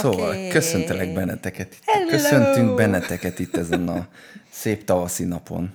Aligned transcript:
Szóval 0.00 0.48
köszöntelek 0.48 1.12
benneteket. 1.12 1.72
itt- 1.74 1.82
Hello! 1.84 2.08
Köszöntünk 2.08 2.74
benneteket 2.74 3.38
itt 3.38 3.56
ezen 3.56 3.88
a 3.88 4.08
szép 4.50 4.84
tavaszi 4.84 5.24
napon. 5.24 5.72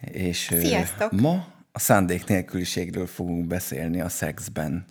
És 0.00 0.50
Sziasztok! 0.60 1.12
ma 1.12 1.46
a 1.72 1.78
szándék 1.78 2.24
nélküliségről 2.26 3.06
fogunk 3.06 3.46
beszélni 3.46 4.00
a 4.00 4.08
szexben. 4.08 4.84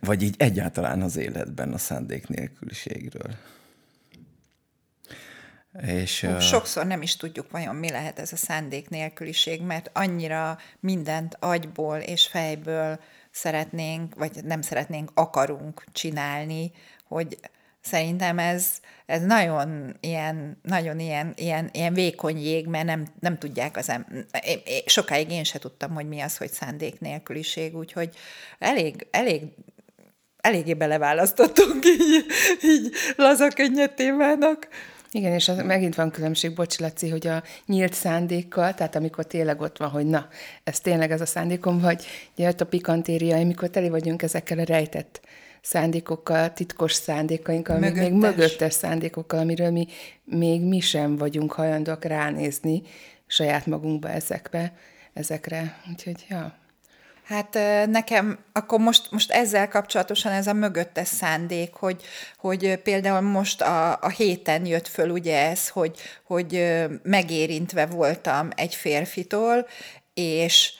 Vagy 0.00 0.22
így 0.22 0.34
egyáltalán 0.38 1.02
az 1.02 1.16
életben 1.16 1.72
a 1.72 1.78
szándék 1.78 2.28
nélküliségről. 2.28 3.34
És 5.86 6.26
Sokszor 6.40 6.86
nem 6.86 7.02
is 7.02 7.16
tudjuk 7.16 7.50
vajon 7.50 7.76
mi 7.76 7.90
lehet 7.90 8.18
ez 8.18 8.32
a 8.32 8.36
szándék 8.36 8.88
nélküliség, 8.88 9.62
mert 9.62 9.90
annyira 9.92 10.58
mindent 10.80 11.36
agyból 11.40 11.96
és 11.96 12.26
fejből 12.26 13.00
szeretnénk, 13.34 14.14
vagy 14.14 14.44
nem 14.44 14.62
szeretnénk, 14.62 15.10
akarunk 15.14 15.84
csinálni, 15.92 16.72
hogy 17.08 17.38
szerintem 17.80 18.38
ez, 18.38 18.66
ez 19.06 19.22
nagyon 19.22 19.96
ilyen, 20.00 20.58
nagyon 20.62 20.98
ilyen, 20.98 21.32
ilyen, 21.36 21.68
ilyen 21.72 21.94
vékony 21.94 22.38
jég, 22.38 22.66
mert 22.66 22.84
nem, 22.84 23.06
nem 23.20 23.38
tudják 23.38 23.76
az 23.76 23.88
em- 23.88 24.10
én- 24.46 24.62
én- 24.64 24.82
Sokáig 24.86 25.30
én 25.30 25.44
se 25.44 25.58
tudtam, 25.58 25.94
hogy 25.94 26.08
mi 26.08 26.20
az, 26.20 26.36
hogy 26.36 26.50
szándék 26.50 27.00
nélküliség, 27.00 27.76
úgyhogy 27.76 28.16
elég, 28.58 29.06
elég 29.10 29.42
eléggé 30.36 30.74
beleválasztottunk 30.74 31.84
így, 31.84 32.26
így 32.62 32.92
laza 33.16 33.48
könnyed. 33.48 33.92
Igen, 35.14 35.32
és 35.32 35.48
az, 35.48 35.62
megint 35.62 35.94
van 35.94 36.10
különbség, 36.10 36.54
bocs, 36.54 36.78
Laci, 36.78 37.08
hogy 37.08 37.26
a 37.26 37.42
nyílt 37.66 37.92
szándékkal, 37.92 38.74
tehát 38.74 38.96
amikor 38.96 39.26
tényleg 39.26 39.60
ott 39.60 39.78
van, 39.78 39.88
hogy 39.88 40.06
na, 40.06 40.28
ez 40.64 40.80
tényleg 40.80 41.10
ez 41.10 41.20
a 41.20 41.26
szándékom, 41.26 41.80
vagy 41.80 42.04
ugye 42.36 42.48
ott 42.48 42.60
a 42.60 42.66
pikantéria, 42.66 43.36
amikor 43.36 43.68
teli 43.68 43.88
vagyunk 43.88 44.22
ezekkel 44.22 44.58
a 44.58 44.64
rejtett 44.64 45.20
szándékokkal, 45.60 46.52
titkos 46.52 46.92
szándékainkkal, 46.92 47.78
még, 47.78 47.94
még 47.94 48.12
Mögöttes. 48.12 48.30
mögöttes 48.30 48.72
szándékokkal, 48.72 49.38
amiről 49.38 49.70
mi 49.70 49.86
még 50.24 50.62
mi 50.62 50.80
sem 50.80 51.16
vagyunk 51.16 51.52
hajlandóak 51.52 52.04
ránézni 52.04 52.82
saját 53.26 53.66
magunkba 53.66 54.08
ezekbe, 54.08 54.72
ezekre. 55.12 55.80
Úgyhogy, 55.90 56.26
ja. 56.28 56.63
Hát 57.24 57.58
nekem 57.86 58.38
akkor 58.52 58.78
most, 58.78 59.10
most 59.10 59.30
ezzel 59.30 59.68
kapcsolatosan 59.68 60.32
ez 60.32 60.46
a 60.46 60.52
mögöttes 60.52 61.08
szándék, 61.08 61.74
hogy, 61.74 62.02
hogy 62.38 62.76
például 62.76 63.20
most 63.20 63.60
a, 63.62 63.98
a 64.00 64.08
héten 64.08 64.66
jött 64.66 64.88
föl 64.88 65.10
ugye 65.10 65.48
ez, 65.48 65.68
hogy, 65.68 66.00
hogy 66.24 66.74
megérintve 67.02 67.86
voltam 67.86 68.48
egy 68.56 68.74
férfitól, 68.74 69.66
és 70.14 70.72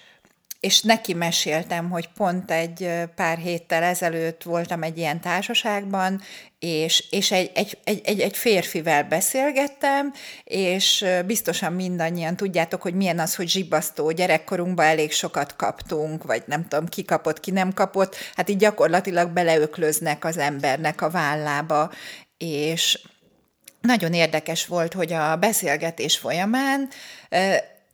és 0.65 0.81
neki 0.81 1.15
meséltem, 1.15 1.91
hogy 1.91 2.09
pont 2.09 2.51
egy 2.51 2.91
pár 3.15 3.39
héttel 3.39 3.83
ezelőtt 3.83 4.43
voltam 4.43 4.83
egy 4.83 4.99
ilyen 4.99 5.21
társaságban, 5.21 6.21
és, 6.59 7.05
és 7.11 7.31
egy, 7.31 7.51
egy, 7.55 7.79
egy, 7.85 8.01
egy, 8.05 8.21
egy 8.21 8.37
férfivel 8.37 9.05
beszélgettem, 9.05 10.13
és 10.45 11.05
biztosan 11.27 11.73
mindannyian 11.73 12.37
tudjátok, 12.37 12.83
hogy 12.83 12.95
milyen 12.95 13.19
az, 13.19 13.35
hogy 13.35 13.49
zsibasztó 13.49 14.11
gyerekkorunkban 14.11 14.87
elég 14.87 15.13
sokat 15.13 15.57
kaptunk, 15.57 16.25
vagy 16.25 16.43
nem 16.47 16.69
tudom, 16.69 16.89
ki 16.89 17.05
kapott, 17.05 17.41
ki 17.41 17.51
nem 17.51 17.73
kapott, 17.73 18.17
hát 18.35 18.49
így 18.49 18.57
gyakorlatilag 18.57 19.31
beleöklöznek 19.31 20.25
az 20.25 20.37
embernek 20.37 21.03
a 21.03 21.11
vállába, 21.11 21.91
és 22.39 23.01
nagyon 23.81 24.13
érdekes 24.13 24.67
volt, 24.67 24.93
hogy 24.93 25.13
a 25.13 25.37
beszélgetés 25.37 26.19
folyamán, 26.19 26.89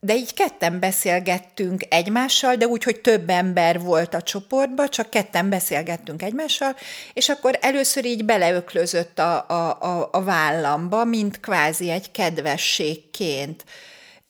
de 0.02 0.14
így 0.14 0.34
ketten 0.34 0.80
beszélgettünk 0.80 1.82
egymással, 1.88 2.54
de 2.54 2.66
úgy, 2.66 2.82
hogy 2.82 3.00
több 3.00 3.30
ember 3.30 3.80
volt 3.80 4.14
a 4.14 4.22
csoportban, 4.22 4.88
csak 4.88 5.10
ketten 5.10 5.48
beszélgettünk 5.48 6.22
egymással, 6.22 6.76
és 7.12 7.28
akkor 7.28 7.58
először 7.60 8.04
így 8.04 8.24
beleöklözött 8.24 9.18
a, 9.18 9.44
a, 9.48 9.80
a, 9.80 10.08
a 10.12 10.22
vállamba, 10.22 11.04
mint 11.04 11.40
kvázi 11.40 11.90
egy 11.90 12.10
kedvességként. 12.10 13.64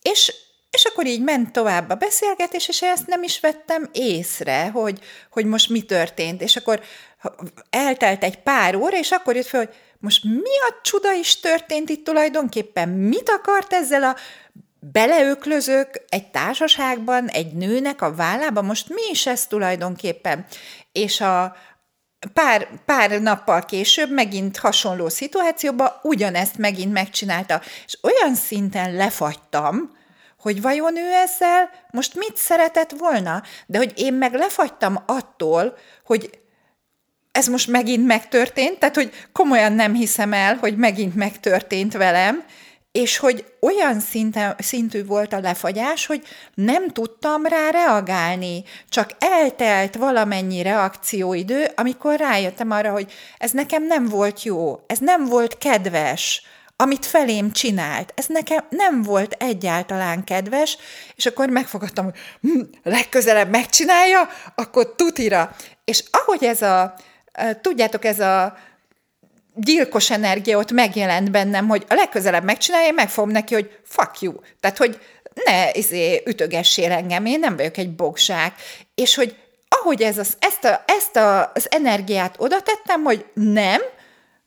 És, 0.02 0.34
és 0.70 0.84
akkor 0.84 1.06
így 1.06 1.22
ment 1.22 1.52
tovább 1.52 1.90
a 1.90 1.94
beszélgetés, 1.94 2.68
és 2.68 2.82
ezt 2.82 3.06
nem 3.06 3.22
is 3.22 3.40
vettem 3.40 3.88
észre, 3.92 4.68
hogy, 4.68 4.98
hogy 5.30 5.44
most 5.44 5.68
mi 5.68 5.82
történt. 5.82 6.42
És 6.42 6.56
akkor 6.56 6.80
eltelt 7.70 8.24
egy 8.24 8.38
pár 8.38 8.76
óra, 8.76 8.98
és 8.98 9.10
akkor 9.10 9.36
jött 9.36 9.46
fel, 9.46 9.64
hogy 9.64 9.74
most 9.98 10.24
mi 10.24 10.58
a 10.68 10.80
csuda 10.82 11.12
is 11.12 11.40
történt 11.40 11.90
itt 11.90 12.04
tulajdonképpen? 12.04 12.88
Mit 12.88 13.28
akart 13.28 13.72
ezzel 13.72 14.02
a 14.02 14.16
beleöklözök 14.80 16.04
egy 16.08 16.30
társaságban 16.30 17.28
egy 17.28 17.52
nőnek 17.52 18.02
a 18.02 18.14
vállába? 18.14 18.62
Most 18.62 18.88
mi 18.88 19.02
is 19.10 19.26
ez 19.26 19.46
tulajdonképpen? 19.46 20.46
És 20.92 21.20
a, 21.20 21.56
pár, 22.32 22.68
pár 22.84 23.20
nappal 23.20 23.64
később 23.64 24.10
megint 24.10 24.56
hasonló 24.56 25.08
szituációban 25.08 25.90
ugyanezt 26.02 26.58
megint 26.58 26.92
megcsinálta, 26.92 27.60
és 27.86 27.98
olyan 28.02 28.34
szinten 28.34 28.94
lefagytam, 28.94 29.98
hogy 30.38 30.60
vajon 30.62 30.96
ő 30.96 31.12
ezzel 31.12 31.70
most 31.90 32.14
mit 32.14 32.36
szeretett 32.36 32.90
volna, 32.90 33.42
de 33.66 33.78
hogy 33.78 33.92
én 33.96 34.14
meg 34.14 34.34
lefagytam 34.34 35.02
attól, 35.06 35.76
hogy 36.04 36.30
ez 37.32 37.46
most 37.46 37.68
megint 37.68 38.06
megtörtént, 38.06 38.78
tehát 38.78 38.94
hogy 38.94 39.12
komolyan 39.32 39.72
nem 39.72 39.94
hiszem 39.94 40.32
el, 40.32 40.54
hogy 40.56 40.76
megint 40.76 41.14
megtörtént 41.14 41.92
velem, 41.92 42.44
és 42.92 43.18
hogy 43.18 43.44
olyan 43.60 44.00
szinten, 44.00 44.54
szintű 44.58 45.04
volt 45.04 45.32
a 45.32 45.40
lefagyás, 45.40 46.06
hogy 46.06 46.22
nem 46.54 46.88
tudtam 46.88 47.46
rá 47.46 47.70
reagálni, 47.70 48.64
csak 48.88 49.10
eltelt 49.18 49.96
valamennyi 49.96 50.62
reakcióidő, 50.62 51.66
amikor 51.74 52.18
rájöttem 52.18 52.70
arra, 52.70 52.90
hogy 52.90 53.12
ez 53.38 53.50
nekem 53.50 53.86
nem 53.86 54.08
volt 54.08 54.42
jó, 54.42 54.80
ez 54.86 54.98
nem 54.98 55.24
volt 55.24 55.58
kedves, 55.58 56.42
amit 56.76 57.06
felém 57.06 57.52
csinált. 57.52 58.12
Ez 58.16 58.26
nekem 58.26 58.64
nem 58.68 59.02
volt 59.02 59.32
egyáltalán 59.32 60.24
kedves, 60.24 60.76
és 61.14 61.26
akkor 61.26 61.48
megfogadtam, 61.48 62.04
hogy 62.04 62.14
hm, 62.40 62.60
legközelebb 62.82 63.50
megcsinálja, 63.50 64.28
akkor 64.54 64.94
tutira. 64.94 65.56
És 65.84 66.04
ahogy 66.10 66.44
ez 66.44 66.62
a, 66.62 66.94
tudjátok, 67.60 68.04
ez 68.04 68.20
a 68.20 68.56
gyilkos 69.60 70.10
energia 70.10 70.58
ott 70.58 70.72
megjelent 70.72 71.30
bennem, 71.30 71.68
hogy 71.68 71.84
a 71.88 71.94
legközelebb 71.94 72.44
megcsinálja, 72.44 72.86
én 72.86 72.94
megfogom 72.94 73.30
neki, 73.30 73.54
hogy 73.54 73.78
fuck 73.84 74.20
you. 74.20 74.34
Tehát, 74.60 74.76
hogy 74.76 75.00
ne 75.44 75.70
izé, 75.72 76.22
ütögessél 76.26 76.92
engem, 76.92 77.26
én 77.26 77.38
nem 77.38 77.56
vagyok 77.56 77.76
egy 77.76 77.94
bogzsák. 77.94 78.54
És 78.94 79.14
hogy 79.14 79.36
ahogy 79.68 80.02
ez 80.02 80.18
az, 80.18 80.36
ezt, 80.38 80.64
a, 80.64 80.84
ezt 80.86 81.16
a, 81.16 81.50
az 81.54 81.66
energiát 81.70 82.34
oda 82.38 82.60
tettem, 82.60 83.02
hogy 83.02 83.24
nem, 83.34 83.80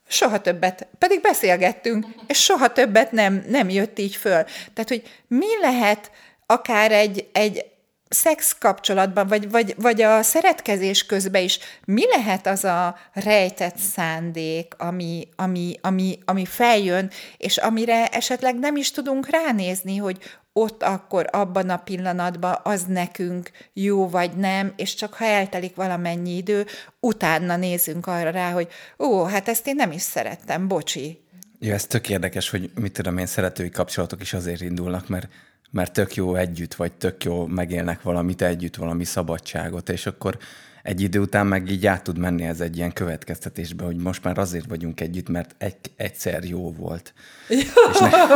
soha 0.07 0.41
többet, 0.41 0.87
pedig 0.97 1.21
beszélgettünk, 1.21 2.05
és 2.27 2.43
soha 2.43 2.71
többet 2.71 3.11
nem, 3.11 3.45
nem 3.47 3.69
jött 3.69 3.99
így 3.99 4.15
föl. 4.15 4.43
Tehát, 4.73 4.89
hogy 4.89 5.03
mi 5.27 5.59
lehet 5.61 6.11
akár 6.45 6.91
egy, 6.91 7.27
egy 7.31 7.65
szex 8.13 8.55
kapcsolatban, 8.59 9.27
vagy, 9.27 9.51
vagy, 9.51 9.75
vagy 9.77 10.01
a 10.01 10.21
szeretkezés 10.21 11.05
közben 11.05 11.43
is, 11.43 11.59
mi 11.85 12.07
lehet 12.07 12.47
az 12.47 12.63
a 12.63 12.97
rejtett 13.13 13.77
szándék, 13.77 14.73
ami, 14.77 15.27
ami, 15.35 15.75
ami, 15.81 16.19
ami 16.25 16.45
feljön, 16.45 17.09
és 17.37 17.57
amire 17.57 18.07
esetleg 18.07 18.59
nem 18.59 18.75
is 18.75 18.91
tudunk 18.91 19.29
ránézni, 19.29 19.97
hogy 19.97 20.17
ott 20.53 20.83
akkor 20.83 21.27
abban 21.31 21.69
a 21.69 21.77
pillanatban 21.77 22.59
az 22.63 22.83
nekünk 22.83 23.51
jó 23.73 24.09
vagy 24.09 24.31
nem, 24.35 24.73
és 24.75 24.93
csak 24.93 25.13
ha 25.13 25.25
eltelik 25.25 25.75
valamennyi 25.75 26.35
idő, 26.35 26.65
utána 26.99 27.55
nézünk 27.55 28.07
arra 28.07 28.29
rá, 28.29 28.51
hogy 28.51 28.67
ó, 28.99 29.23
hát 29.23 29.47
ezt 29.47 29.67
én 29.67 29.75
nem 29.75 29.91
is 29.91 30.01
szerettem, 30.01 30.67
bocsi. 30.67 31.21
Ja, 31.59 31.73
ez 31.73 31.85
tök 31.85 32.09
érdekes, 32.09 32.49
hogy 32.49 32.71
mit 32.79 32.93
tudom 32.93 33.17
én, 33.17 33.25
szeretői 33.25 33.69
kapcsolatok 33.69 34.21
is 34.21 34.33
azért 34.33 34.61
indulnak, 34.61 35.07
mert, 35.07 35.27
mert 35.73 35.93
tök 35.93 36.15
jó 36.15 36.35
együtt, 36.35 36.73
vagy 36.73 36.93
tök 36.93 37.23
jó 37.23 37.45
megélnek 37.45 38.01
valamit 38.01 38.41
együtt, 38.41 38.75
valami 38.75 39.03
szabadságot, 39.03 39.89
és 39.89 40.05
akkor 40.05 40.37
egy 40.83 41.01
idő 41.01 41.19
után 41.19 41.47
meg 41.47 41.69
így 41.69 41.85
át 41.85 42.03
tud 42.03 42.17
menni 42.17 42.43
ez 42.43 42.61
egy 42.61 42.77
ilyen 42.77 42.93
következtetésbe, 42.93 43.85
hogy 43.85 43.95
most 43.95 44.23
már 44.23 44.37
azért 44.37 44.69
vagyunk 44.69 45.01
együtt, 45.01 45.29
mert 45.29 45.55
egy, 45.57 45.75
egyszer 45.95 46.43
jó 46.43 46.73
volt. 46.73 47.13
És 47.47 47.67
ne, 47.99 48.09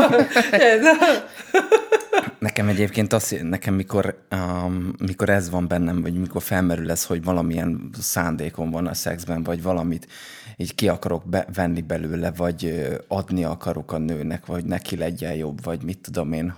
nekem 2.40 2.68
egyébként 2.68 3.14
az, 3.14 3.36
nekem 3.42 3.74
mikor, 3.74 4.26
um, 4.32 4.94
mikor 5.06 5.30
ez 5.30 5.50
van 5.50 5.68
bennem, 5.68 6.02
vagy 6.02 6.14
mikor 6.14 6.42
felmerül 6.42 6.92
ez, 6.92 7.06
hogy 7.06 7.24
valamilyen 7.24 7.90
szándékom 8.00 8.72
van 8.72 8.88
a 8.88 8.94
szexben, 8.94 9.44
vagy 9.44 9.62
valamit 9.62 10.08
így 10.56 10.76
ki 10.76 10.88
akarok 10.88 11.30
be, 11.30 11.48
venni 11.54 11.82
belőle, 11.82 12.32
vagy 12.32 12.88
adni 13.08 13.44
akarok 13.44 13.92
a 13.92 13.98
nőnek, 13.98 14.46
vagy 14.46 14.66
neki 14.66 14.96
legyen 14.96 15.34
jobb, 15.34 15.64
vagy 15.64 15.84
mit 15.84 16.00
tudom 16.02 16.34
én. 16.34 16.54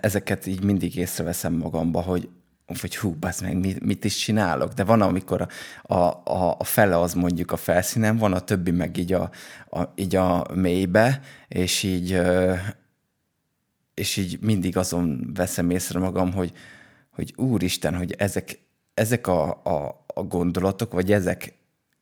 Ezeket 0.00 0.46
így 0.46 0.62
mindig 0.62 0.96
észreveszem 0.96 1.52
magamba, 1.52 2.00
hogy 2.00 2.28
hogy 2.80 2.96
hú, 2.96 3.16
az 3.20 3.40
meg, 3.40 3.56
mit, 3.56 3.84
mit 3.84 4.04
is 4.04 4.16
csinálok. 4.16 4.72
De 4.72 4.84
van, 4.84 5.00
amikor 5.02 5.46
a, 5.82 5.94
a, 5.94 6.56
a 6.58 6.64
fele 6.64 6.98
az 6.98 7.14
mondjuk 7.14 7.52
a 7.52 7.56
felszínen 7.56 8.16
van, 8.16 8.32
a 8.32 8.40
többi 8.40 8.70
meg 8.70 8.96
így 8.96 9.12
a, 9.12 9.30
a, 9.70 9.82
így 9.94 10.16
a 10.16 10.46
mélybe, 10.54 11.20
és 11.48 11.82
így, 11.82 12.20
és 13.94 14.16
így 14.16 14.38
mindig 14.40 14.76
azon 14.76 15.30
veszem 15.34 15.70
észre 15.70 15.98
magam, 15.98 16.32
hogy, 16.32 16.52
hogy 17.10 17.32
úristen, 17.36 17.96
hogy 17.96 18.14
ezek, 18.18 18.60
ezek 18.94 19.26
a, 19.26 19.62
a, 19.64 20.04
a 20.06 20.22
gondolatok, 20.22 20.92
vagy 20.92 21.12
ezek, 21.12 21.52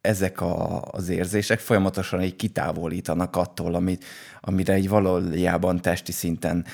ezek 0.01 0.41
a, 0.41 0.83
az 0.83 1.09
érzések 1.09 1.59
folyamatosan 1.59 2.23
így 2.23 2.37
kitávolítanak 2.37 3.37
attól, 3.37 3.75
amit, 3.75 4.05
amire 4.41 4.73
egy 4.73 4.89
valójában 4.89 5.81
testi 5.81 6.13
szinten 6.13 6.65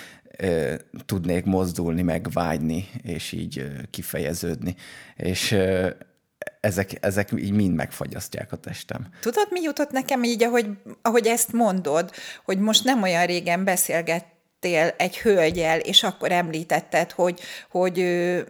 tudnék 1.06 1.44
mozdulni, 1.44 2.02
meg 2.02 2.30
vágyni, 2.32 2.88
és 3.02 3.32
így 3.32 3.66
kifejeződni. 3.90 4.74
És 5.16 5.56
ezek, 6.60 6.90
ezek 7.00 7.28
így 7.36 7.52
mind 7.52 7.74
megfagyasztják 7.74 8.52
a 8.52 8.56
testem. 8.56 9.08
Tudod, 9.20 9.46
mi 9.50 9.60
jutott 9.60 9.90
nekem 9.90 10.24
így, 10.24 10.42
ahogy, 10.42 10.66
ahogy 11.02 11.26
ezt 11.26 11.52
mondod, 11.52 12.10
hogy 12.44 12.58
most 12.58 12.84
nem 12.84 13.02
olyan 13.02 13.26
régen 13.26 13.64
beszélget 13.64 14.24
beszéltél 14.66 14.94
egy 14.96 15.18
hölgyel, 15.18 15.78
és 15.78 16.02
akkor 16.02 16.32
említetted, 16.32 17.12
hogy, 17.12 17.40
hogy 17.70 17.94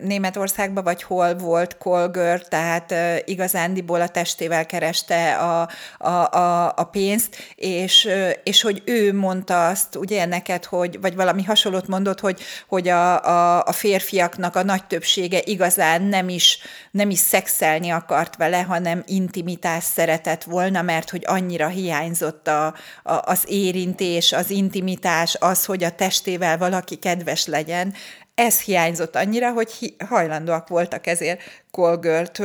Németországban 0.01 0.85
vagy 0.85 1.03
hol 1.03 1.35
volt 1.35 1.79
Kolgör, 1.79 2.49
tehát 2.49 2.95
igazándiból 3.25 4.01
a 4.01 4.09
testével 4.09 4.67
kereste 4.67 5.35
a, 5.37 5.69
a, 5.99 6.09
a, 6.09 6.73
a 6.77 6.85
pénzt, 6.85 7.37
és, 7.55 8.09
és 8.43 8.63
hogy 8.63 8.83
ő 8.85 9.15
mondta 9.15 9.67
azt, 9.67 9.97
ugye 9.97 10.25
neked, 10.25 10.65
hogy, 10.65 11.01
vagy 11.01 11.15
valami 11.15 11.43
hasonlót 11.43 11.87
mondott, 11.87 12.21
hogy, 12.21 12.41
hogy 12.69 12.89
a, 12.89 13.25
a, 13.25 13.63
a 13.65 13.73
férfiaknak 13.73 14.57
a 14.57 14.63
nagy 14.63 14.85
többsége 14.85 15.41
igazán 15.45 16.03
nem 16.03 16.29
is, 16.29 16.59
nem 16.91 17.11
is 17.11 17.19
szexelni 17.19 17.91
akart 17.91 18.37
vele, 18.37 18.63
hanem 18.63 19.03
intimitás 19.07 19.85
szeretett 19.85 20.43
volna, 20.43 20.83
mert 20.83 21.11
hogy 21.11 21.23
annyira 21.27 21.69
hiányzott 21.69 22.49
a, 22.49 22.67
a, 22.67 22.75
az 23.03 23.45
érintés, 23.47 24.33
az 24.33 24.51
intimitás, 24.51 25.37
az, 25.41 25.65
hogy 25.65 25.85
a 25.85 25.95
testével 26.07 26.59
valaki 26.59 26.97
kedves 26.97 27.47
legyen, 27.47 27.95
ez 28.35 28.61
hiányzott 28.61 29.17
annyira, 29.17 29.53
hogy 29.53 29.95
hajlandóak 30.09 30.69
voltak 30.69 31.07
ezért 31.07 31.41
Kolgört 31.71 32.41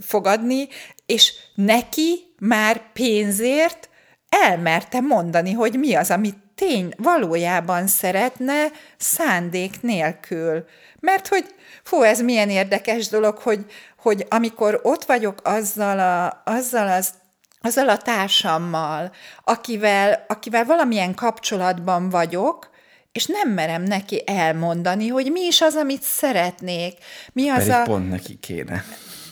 fogadni, 0.00 0.68
és 1.06 1.34
neki 1.54 2.34
már 2.38 2.92
pénzért 2.92 3.88
elmerte 4.28 5.00
mondani, 5.00 5.52
hogy 5.52 5.78
mi 5.78 5.94
az, 5.94 6.10
amit 6.10 6.36
tény 6.54 6.92
valójában 6.96 7.86
szeretne 7.86 8.66
szándék 8.96 9.82
nélkül. 9.82 10.64
Mert 11.00 11.28
hogy, 11.28 11.54
fú, 11.82 12.02
ez 12.02 12.20
milyen 12.20 12.50
érdekes 12.50 13.08
dolog, 13.08 13.38
hogy, 13.38 13.64
hogy 13.96 14.26
amikor 14.28 14.80
ott 14.82 15.04
vagyok 15.04 15.40
azzal, 15.42 15.98
a, 15.98 16.42
azzal 16.44 16.88
az 16.88 17.08
azzal 17.60 17.88
a 17.88 17.96
társammal, 17.96 19.12
akivel, 19.44 20.24
akivel 20.28 20.64
valamilyen 20.64 21.14
kapcsolatban 21.14 22.08
vagyok, 22.08 22.69
és 23.12 23.26
nem 23.26 23.48
merem 23.48 23.82
neki 23.82 24.22
elmondani, 24.26 25.08
hogy 25.08 25.30
mi 25.32 25.40
is 25.40 25.60
az, 25.60 25.74
amit 25.74 26.02
szeretnék. 26.02 26.94
Mi 27.32 27.48
az 27.48 27.58
Pedig 27.58 27.72
a... 27.72 27.82
pont 27.82 28.10
neki 28.10 28.38
kéne. 28.40 28.84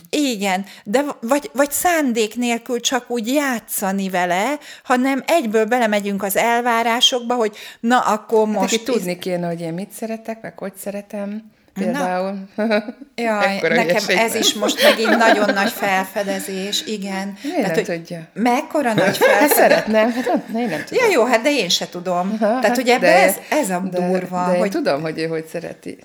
Igen, 0.09 0.65
de 0.83 1.05
vagy, 1.21 1.49
vagy 1.53 1.71
szándék 1.71 2.35
nélkül 2.35 2.79
csak 2.79 3.09
úgy 3.09 3.27
játszani 3.27 4.09
vele, 4.09 4.57
hanem 4.83 5.23
egyből 5.27 5.65
belemegyünk 5.65 6.23
az 6.23 6.35
elvárásokba, 6.35 7.35
hogy 7.35 7.55
na 7.79 7.99
akkor 7.99 8.47
hát 8.47 8.55
most... 8.55 8.75
Hát, 8.75 8.83
tudni 8.83 9.17
kéne, 9.17 9.47
hogy 9.47 9.61
én 9.61 9.73
mit 9.73 9.91
szeretek, 9.91 10.41
meg 10.41 10.57
hogy 10.57 10.73
szeretem. 10.75 11.51
Például. 11.73 12.37
Jaj, 13.15 13.59
nekem 13.61 14.03
ez 14.07 14.35
is 14.35 14.53
most 14.53 14.83
megint 14.83 15.17
nagyon 15.17 15.53
nagy 15.53 15.71
felfedezés, 15.71 16.83
igen. 16.85 17.37
Miért 17.43 17.57
Tehát, 17.57 17.75
nem 17.75 17.85
hogy 17.85 17.95
tudja? 17.95 18.27
Mekkora 18.33 18.93
nagy 18.93 19.17
felfedezés. 19.17 19.57
Hát 19.57 19.69
szeretném, 19.69 20.11
hát 20.11 20.25
én 20.55 20.67
nem 20.67 20.83
tudom. 20.85 21.03
Ja, 21.03 21.11
jó, 21.11 21.25
hát 21.25 21.41
de 21.41 21.51
én 21.51 21.69
se 21.69 21.89
tudom. 21.89 22.29
Ha, 22.29 22.37
Tehát, 22.37 22.65
hát 22.65 22.75
hogy 22.75 22.89
ebben 22.89 23.13
ez, 23.13 23.35
ez 23.49 23.69
a 23.69 23.79
durva. 23.91 24.45
De, 24.45 24.51
de 24.51 24.57
hogy... 24.57 24.69
tudom, 24.69 25.01
hogy 25.01 25.19
ő 25.19 25.25
hogy 25.25 25.45
szereti. 25.45 25.97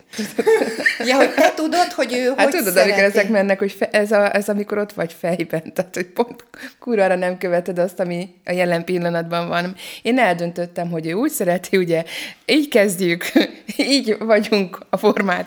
ja, 1.08 1.16
hogy 1.16 1.34
te 1.34 1.52
tudod, 1.55 1.93
hogy 1.93 2.12
ő 2.12 2.32
hát 2.37 2.43
hogy 2.43 2.58
tudod, 2.58 2.72
szereti. 2.72 2.90
amikor 2.90 3.05
ezek 3.05 3.28
mennek, 3.28 3.58
hogy 3.58 3.72
fe, 3.72 3.88
ez, 3.90 4.12
a, 4.12 4.37
ez 4.37 4.49
amikor 4.49 4.78
ott 4.78 4.93
vagy 4.93 5.16
fejben, 5.19 5.72
tehát 5.75 5.94
hogy 5.94 6.06
pont 6.06 6.44
kurvára 6.78 7.14
nem 7.14 7.38
követed 7.38 7.78
azt, 7.78 8.00
ami 8.00 8.34
a 8.44 8.52
jelen 8.52 8.84
pillanatban 8.84 9.49
van. 9.49 9.75
Én 10.02 10.19
eldöntöttem, 10.19 10.90
hogy 10.90 11.06
ő 11.06 11.12
úgy 11.12 11.31
szereti, 11.31 11.76
ugye, 11.76 12.05
így 12.46 12.69
kezdjük, 12.69 13.32
így 13.76 14.16
vagyunk 14.19 14.78
a 14.90 14.96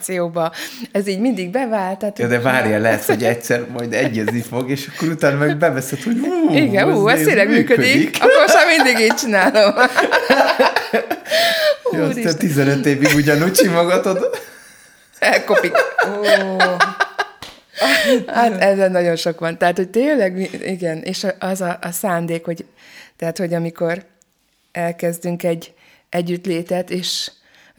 formációba. 0.07 0.51
Ez 0.91 1.07
így 1.07 1.19
mindig 1.19 1.49
bevált. 1.49 1.99
Tehát, 1.99 2.19
ja, 2.19 2.27
de 2.27 2.39
várja, 2.39 2.79
lehet, 2.79 3.03
hogy 3.03 3.23
egyszer 3.23 3.65
majd 3.73 3.93
egyezni 3.93 4.41
fog, 4.41 4.69
és 4.69 4.89
akkor 4.95 5.07
utána 5.07 5.37
meg 5.37 5.57
beveszed, 5.57 6.03
hogy 6.03 6.17
hú, 6.19 6.55
Igen, 6.55 6.93
hú, 6.93 7.07
ez 7.07 7.21
tényleg 7.21 7.49
működik. 7.49 7.77
működik. 7.77 8.17
Akkor 8.21 8.49
sem 8.49 8.67
mindig 8.67 9.05
így 9.05 9.13
csinálom. 9.13 9.73
ja, 11.91 12.03
aztán 12.03 12.37
15 12.37 12.85
évig 12.85 13.15
ugyanúgy 13.15 13.51
csimogatod. 13.51 14.39
Elkopik. 15.19 15.73
Oh. 16.05 16.77
Hát 18.27 18.61
ezen 18.61 18.91
nagyon 18.91 19.15
sok 19.15 19.39
van. 19.39 19.57
Tehát, 19.57 19.77
hogy 19.77 19.89
tényleg, 19.89 20.49
igen, 20.65 20.97
és 20.97 21.25
az 21.39 21.61
a, 21.61 21.77
a 21.81 21.91
szándék, 21.91 22.45
hogy, 22.45 22.65
tehát, 23.17 23.37
hogy 23.37 23.53
amikor 23.53 24.03
elkezdünk 24.71 25.43
egy 25.43 25.73
együttlétet, 26.09 26.89
és 26.89 27.31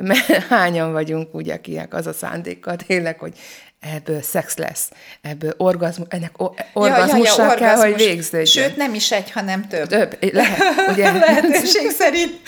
hányan 0.48 0.92
vagyunk 0.92 1.34
úgy, 1.34 1.50
akinek 1.50 1.94
az 1.94 2.06
a 2.06 2.12
szándékkal 2.12 2.76
tényleg, 2.76 3.18
hogy 3.18 3.32
ebből 3.80 4.22
szex 4.22 4.56
lesz, 4.56 4.90
ebből 5.20 5.54
orgazmus, 5.56 6.06
ennek 6.10 6.32
orgazmussal 6.72 7.44
ja, 7.44 7.44
ja, 7.44 7.50
ja, 7.50 7.58
kell, 7.58 7.76
orgazmus. 7.76 7.92
hogy 7.92 8.06
végződjön. 8.06 8.44
Sőt, 8.44 8.76
nem 8.76 8.94
is 8.94 9.12
egy, 9.12 9.30
hanem 9.30 9.68
több. 9.68 9.88
Több, 9.88 10.18
lehet, 10.32 10.90
ugye? 10.90 11.12
Lehetőség 11.26 11.90
szerint. 11.90 12.40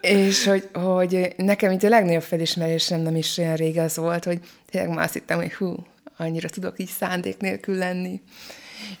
és 0.00 0.44
hogy, 0.44 0.68
hogy 0.72 1.34
nekem 1.36 1.70
itt 1.70 1.82
a 1.82 1.88
legnagyobb 1.88 2.22
felismerésem 2.22 3.00
nem 3.00 3.16
is 3.16 3.38
olyan 3.38 3.56
rég 3.56 3.78
az 3.78 3.96
volt, 3.96 4.24
hogy 4.24 4.38
tényleg 4.70 4.94
már 4.94 5.04
azt 5.04 5.12
hittem, 5.12 5.38
hogy 5.38 5.54
hú, 5.54 5.74
annyira 6.16 6.48
tudok 6.48 6.78
így 6.78 6.90
szándék 6.98 7.36
nélkül 7.38 7.76
lenni. 7.76 8.20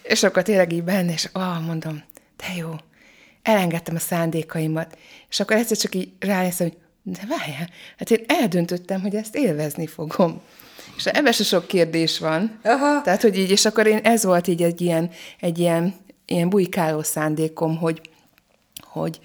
És 0.02 0.22
akkor 0.22 0.42
tényleg 0.42 0.72
így 0.72 0.84
benne, 0.84 1.12
és 1.12 1.28
ah, 1.32 1.64
mondom, 1.64 2.02
de 2.36 2.44
jó, 2.58 2.70
elengedtem 3.42 3.94
a 3.94 3.98
szándékaimat. 3.98 4.98
És 5.28 5.40
akkor 5.40 5.56
egyszer 5.56 5.76
csak 5.76 5.94
így 5.94 6.12
rájöttem, 6.18 6.68
hogy 6.68 6.76
de 7.02 7.20
várjál, 7.28 7.68
hát 7.98 8.10
én 8.10 8.24
eldöntöttem, 8.26 9.00
hogy 9.00 9.14
ezt 9.14 9.36
élvezni 9.36 9.86
fogom. 9.86 10.40
És 10.96 11.06
ebben 11.06 11.32
se 11.32 11.44
sok 11.44 11.66
kérdés 11.66 12.18
van. 12.18 12.58
Aha. 12.64 13.00
Tehát, 13.00 13.22
hogy 13.22 13.38
így, 13.38 13.50
és 13.50 13.64
akkor 13.64 13.86
én, 13.86 13.98
ez 13.98 14.24
volt 14.24 14.46
így 14.46 14.62
egy 14.62 14.80
ilyen, 14.80 15.10
egy 15.40 15.58
ilyen, 15.58 15.94
ilyen 16.26 16.48
bujkáló 16.48 17.02
szándékom, 17.02 17.76
hogy, 17.76 18.00
hogy, 18.80 19.20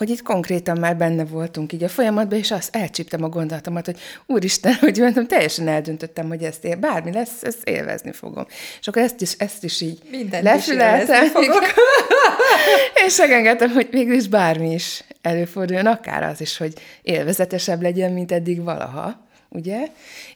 hogy 0.00 0.10
itt 0.10 0.22
konkrétan 0.22 0.78
már 0.78 0.96
benne 0.96 1.24
voltunk 1.24 1.72
így 1.72 1.84
a 1.84 1.88
folyamatban, 1.88 2.38
és 2.38 2.50
azt 2.50 2.76
elcsíptem 2.76 3.22
a 3.22 3.28
gondolatomat, 3.28 3.86
hogy 3.86 3.98
úristen, 4.26 4.74
hogy 4.80 4.98
mondtam, 4.98 5.26
teljesen 5.26 5.68
eldöntöttem, 5.68 6.28
hogy 6.28 6.42
ezt 6.42 6.64
él, 6.64 6.76
bármi 6.76 7.12
lesz, 7.12 7.42
ezt 7.42 7.68
élvezni 7.68 8.12
fogom. 8.12 8.46
És 8.80 8.88
akkor 8.88 9.02
ezt 9.02 9.20
is, 9.20 9.32
ezt 9.32 9.64
is 9.64 9.80
így 9.80 9.98
Mindent 10.10 10.42
lefüleltem. 10.42 11.24
és 13.06 13.16
megengedtem, 13.18 13.70
hogy 13.70 13.88
mégis 13.90 14.28
bármi 14.28 14.72
is 14.72 15.04
előforduljon, 15.22 15.86
akár 15.86 16.22
az 16.22 16.40
is, 16.40 16.56
hogy 16.56 16.72
élvezetesebb 17.02 17.82
legyen, 17.82 18.12
mint 18.12 18.32
eddig 18.32 18.62
valaha 18.62 19.26
ugye? 19.48 19.78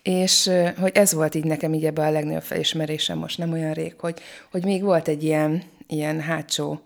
És 0.02 0.50
hogy 0.80 0.92
ez 0.94 1.12
volt 1.12 1.34
így 1.34 1.44
nekem 1.44 1.74
így 1.74 1.84
ebben 1.84 2.06
a 2.06 2.10
legnagyobb 2.10 2.42
felismerésem 2.42 3.18
most 3.18 3.38
nem 3.38 3.52
olyan 3.52 3.72
rég, 3.72 3.94
hogy, 3.98 4.20
hogy 4.50 4.64
még 4.64 4.82
volt 4.82 5.08
egy 5.08 5.24
ilyen, 5.24 5.62
ilyen 5.86 6.20
hátsó 6.20 6.80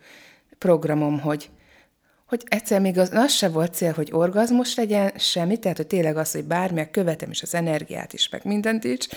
programom, 0.58 1.20
hogy, 1.20 1.48
hogy 2.28 2.44
egyszer 2.48 2.80
még 2.80 2.98
az, 2.98 3.10
az 3.12 3.32
se 3.32 3.48
volt 3.48 3.74
cél, 3.74 3.92
hogy 3.92 4.08
orgazmus 4.12 4.74
legyen, 4.74 5.12
semmi, 5.16 5.58
tehát 5.58 5.76
hogy 5.76 5.86
tényleg 5.86 6.16
az, 6.16 6.32
hogy 6.32 6.44
bármi, 6.44 6.90
követem 6.90 7.30
is 7.30 7.42
az 7.42 7.54
energiát 7.54 8.12
is, 8.12 8.28
meg 8.28 8.44
mindent 8.44 8.84
is, 8.84 9.08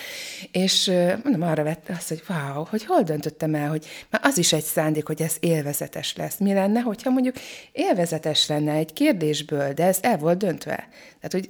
és 0.51 0.91
mondom, 1.23 1.41
arra 1.41 1.63
vette 1.63 1.93
azt, 1.93 2.07
hogy 2.07 2.23
wow, 2.27 2.63
hogy 2.63 2.85
hol 2.85 3.01
döntöttem 3.01 3.55
el, 3.55 3.69
hogy 3.69 3.85
már 4.09 4.21
az 4.23 4.37
is 4.37 4.53
egy 4.53 4.63
szándék, 4.63 5.07
hogy 5.07 5.21
ez 5.21 5.35
élvezetes 5.39 6.15
lesz. 6.15 6.37
Mi 6.37 6.53
lenne, 6.53 6.79
hogyha 6.79 7.09
mondjuk 7.09 7.35
élvezetes 7.71 8.47
lenne 8.47 8.73
egy 8.73 8.93
kérdésből, 8.93 9.73
de 9.73 9.85
ez 9.85 9.97
el 10.01 10.17
volt 10.17 10.37
döntve. 10.37 10.75
Tehát, 10.75 11.31
hogy, 11.31 11.49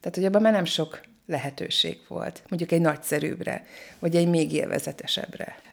tehát, 0.00 0.16
hogy 0.16 0.24
abban 0.24 0.42
már 0.42 0.52
nem 0.52 0.64
sok 0.64 1.00
lehetőség 1.26 1.98
volt, 2.08 2.42
mondjuk 2.48 2.72
egy 2.72 2.80
nagyszerűbbre, 2.80 3.64
vagy 3.98 4.16
egy 4.16 4.28
még 4.28 4.52
élvezetesebbre. 4.52 5.71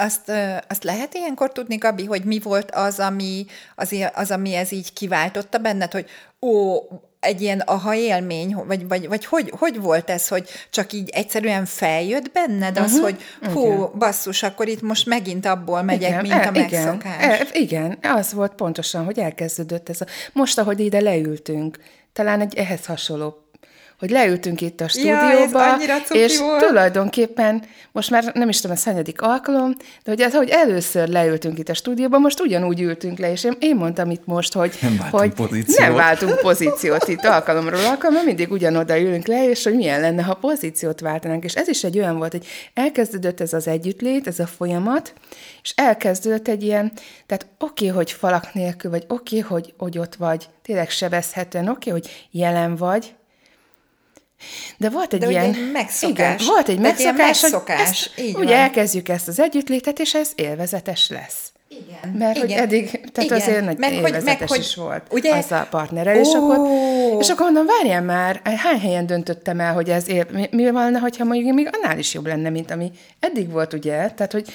Azt, 0.00 0.32
azt 0.68 0.84
lehet 0.84 1.14
ilyenkor 1.14 1.52
tudni, 1.52 1.76
Gabi, 1.76 2.04
hogy 2.04 2.24
mi 2.24 2.38
volt 2.38 2.70
az, 2.70 2.98
ami, 2.98 3.46
az, 3.74 3.94
az, 4.14 4.30
ami 4.30 4.54
ez 4.54 4.72
így 4.72 4.92
kiváltotta 4.92 5.58
benned, 5.58 5.92
hogy 5.92 6.06
ó, 6.40 6.76
egy 7.20 7.40
ilyen 7.40 7.60
aha 7.60 7.94
élmény, 7.94 8.54
vagy, 8.66 8.88
vagy, 8.88 9.08
vagy 9.08 9.24
hogy, 9.24 9.52
hogy 9.58 9.80
volt 9.80 10.10
ez, 10.10 10.28
hogy 10.28 10.48
csak 10.70 10.92
így 10.92 11.08
egyszerűen 11.08 11.64
feljött 11.64 12.32
benned 12.32 12.78
az, 12.78 12.92
uh-huh. 12.92 13.02
hogy 13.02 13.22
hú, 13.52 13.72
igen. 13.72 13.98
basszus, 13.98 14.42
akkor 14.42 14.68
itt 14.68 14.82
most 14.82 15.06
megint 15.06 15.46
abból 15.46 15.82
megyek, 15.82 16.08
igen, 16.08 16.20
mint 16.20 16.46
a 16.46 16.50
megszokás. 16.50 17.40
Igen, 17.40 17.46
igen, 17.52 17.98
az 18.02 18.32
volt 18.32 18.52
pontosan, 18.52 19.04
hogy 19.04 19.18
elkezdődött 19.18 19.88
ez 19.88 20.00
a... 20.00 20.06
Most, 20.32 20.58
ahogy 20.58 20.80
ide 20.80 21.00
leültünk, 21.00 21.78
talán 22.12 22.40
egy 22.40 22.54
ehhez 22.54 22.86
hasonló 22.86 23.49
hogy 24.00 24.10
leültünk 24.10 24.60
itt 24.60 24.80
a 24.80 24.88
stúdióba, 24.88 25.66
ja, 25.66 25.96
és 26.12 26.38
volt. 26.38 26.66
tulajdonképpen, 26.66 27.62
most 27.92 28.10
már 28.10 28.30
nem 28.34 28.48
is 28.48 28.60
tudom, 28.60 28.76
a 28.76 28.78
szanyadik 28.78 29.22
alkalom, 29.22 29.74
de 30.04 30.10
hogy, 30.10 30.20
ez, 30.20 30.34
hogy 30.34 30.48
először 30.48 31.08
leültünk 31.08 31.58
itt 31.58 31.68
a 31.68 31.74
stúdióba, 31.74 32.18
most 32.18 32.40
ugyanúgy 32.40 32.80
ültünk 32.80 33.18
le, 33.18 33.30
és 33.30 33.44
én, 33.44 33.56
én 33.58 33.76
mondtam 33.76 34.10
itt 34.10 34.26
most, 34.26 34.52
hogy, 34.52 34.72
nem 34.80 34.98
hogy 35.10 35.32
pozíciót. 35.32 35.78
nem 35.78 35.94
váltunk 35.94 36.40
pozíciót 36.40 37.08
itt 37.08 37.24
alkalomról 37.24 37.84
alkalomra, 37.84 38.22
mindig 38.24 38.50
ugyanoda 38.50 39.00
ülünk 39.00 39.26
le, 39.26 39.48
és 39.48 39.64
hogy 39.64 39.74
milyen 39.74 40.00
lenne, 40.00 40.22
ha 40.22 40.34
pozíciót 40.34 41.00
váltanánk. 41.00 41.44
És 41.44 41.54
ez 41.54 41.68
is 41.68 41.84
egy 41.84 41.98
olyan 41.98 42.18
volt, 42.18 42.32
hogy 42.32 42.46
elkezdődött 42.74 43.40
ez 43.40 43.52
az 43.52 43.68
együttlét, 43.68 44.26
ez 44.26 44.38
a 44.38 44.46
folyamat, 44.46 45.12
és 45.62 45.72
elkezdődött 45.76 46.48
egy 46.48 46.62
ilyen, 46.62 46.92
tehát 47.26 47.46
oké, 47.58 47.84
okay, 47.84 47.96
hogy 47.96 48.12
falak 48.12 48.54
nélkül, 48.54 48.90
vagy 48.90 49.04
oké, 49.08 49.38
okay, 49.38 49.50
hogy, 49.50 49.74
hogy 49.78 49.98
ott 49.98 50.14
vagy, 50.14 50.48
tényleg 50.62 50.90
sebezhetően, 50.90 51.68
oké, 51.68 51.90
okay, 51.90 52.00
hogy 52.00 52.28
jelen 52.30 52.76
vagy, 52.76 53.14
de 54.76 54.90
volt 54.90 55.12
egy 55.12 55.20
De 55.20 55.30
ilyen... 55.30 55.44
Egy 55.44 55.70
megszokás. 55.72 56.10
Igen, 56.10 56.36
volt 56.46 56.68
egy 56.68 56.78
megszokás, 56.78 57.16
megszokás. 57.16 57.80
Ezt, 57.80 58.18
így 58.18 58.34
ugye 58.34 58.44
van. 58.44 58.54
elkezdjük 58.54 59.08
ezt 59.08 59.28
az 59.28 59.40
együttlétet, 59.40 59.98
és 59.98 60.14
ez 60.14 60.32
élvezetes 60.34 61.08
lesz. 61.08 61.52
Igen. 61.68 62.14
Mert 62.18 62.36
igen. 62.36 62.48
hogy 62.48 62.56
eddig, 62.58 62.90
tehát 62.90 63.30
igen. 63.30 63.36
azért 63.36 63.64
nagy 63.64 63.78
meg, 63.78 63.92
élvezetes 63.92 64.28
hogy, 64.28 64.38
meg, 64.38 64.48
hogy, 64.48 64.58
is 64.58 64.74
volt 64.74 65.02
ugye? 65.10 65.34
az 65.36 65.52
a 65.52 65.66
partnere, 65.70 66.20
és 66.20 66.28
akkor, 66.34 66.58
és 67.18 67.28
akkor 67.28 67.44
mondom, 67.44 67.66
várjál 67.66 68.02
már, 68.02 68.40
hány 68.44 68.80
helyen 68.80 69.06
döntöttem 69.06 69.60
el, 69.60 69.72
hogy 69.72 69.90
ez 69.90 70.08
él, 70.08 70.26
mi, 70.32 70.48
mi 70.50 70.70
van, 70.70 70.98
hogyha 70.98 71.24
mondjuk 71.24 71.54
még 71.54 71.70
annál 71.72 71.98
is 71.98 72.14
jobb 72.14 72.26
lenne, 72.26 72.50
mint 72.50 72.70
ami 72.70 72.90
eddig 73.20 73.50
volt, 73.50 73.72
ugye? 73.72 74.10
Tehát, 74.10 74.32
hogy 74.32 74.52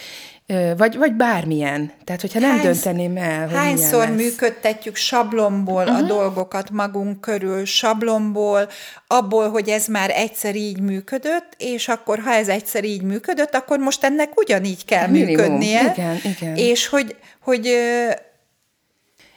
vagy, 0.78 0.98
vagy 0.98 1.14
bármilyen. 1.14 1.92
Tehát, 2.04 2.22
hogyha 2.22 2.40
nem 2.40 2.50
Hánysz, 2.50 2.64
dönteném 2.64 3.18
el, 3.18 3.48
hogy 3.48 3.58
Hányszor 3.58 4.10
működtetjük 4.10 4.96
sablomból 4.96 5.82
uh-huh. 5.82 5.98
a 5.98 6.00
mhm. 6.00 6.08
dolgokat 6.08 6.70
magunk 6.70 7.22
körül, 7.22 7.66
sablomból, 7.66 8.70
abból, 9.08 9.50
hogy 9.50 9.70
ez 9.70 9.88
már 9.88 10.10
egyszer 10.10 10.56
így 10.56 10.80
működött, 10.80 11.54
és 11.58 11.88
akkor, 11.88 12.20
ha 12.20 12.32
ez 12.32 12.48
egyszer 12.48 12.84
így 12.84 13.02
működött, 13.02 13.56
akkor 13.56 13.80
most 13.80 14.04
ennek 14.04 14.40
ugyanígy 14.40 14.86
kell 14.86 15.08
Minimum. 15.08 15.36
működnie. 15.36 15.92
Igen, 15.96 16.20
igen. 16.24 16.56
És 16.56 16.88
hogy, 16.88 17.16
hogy 17.40 17.78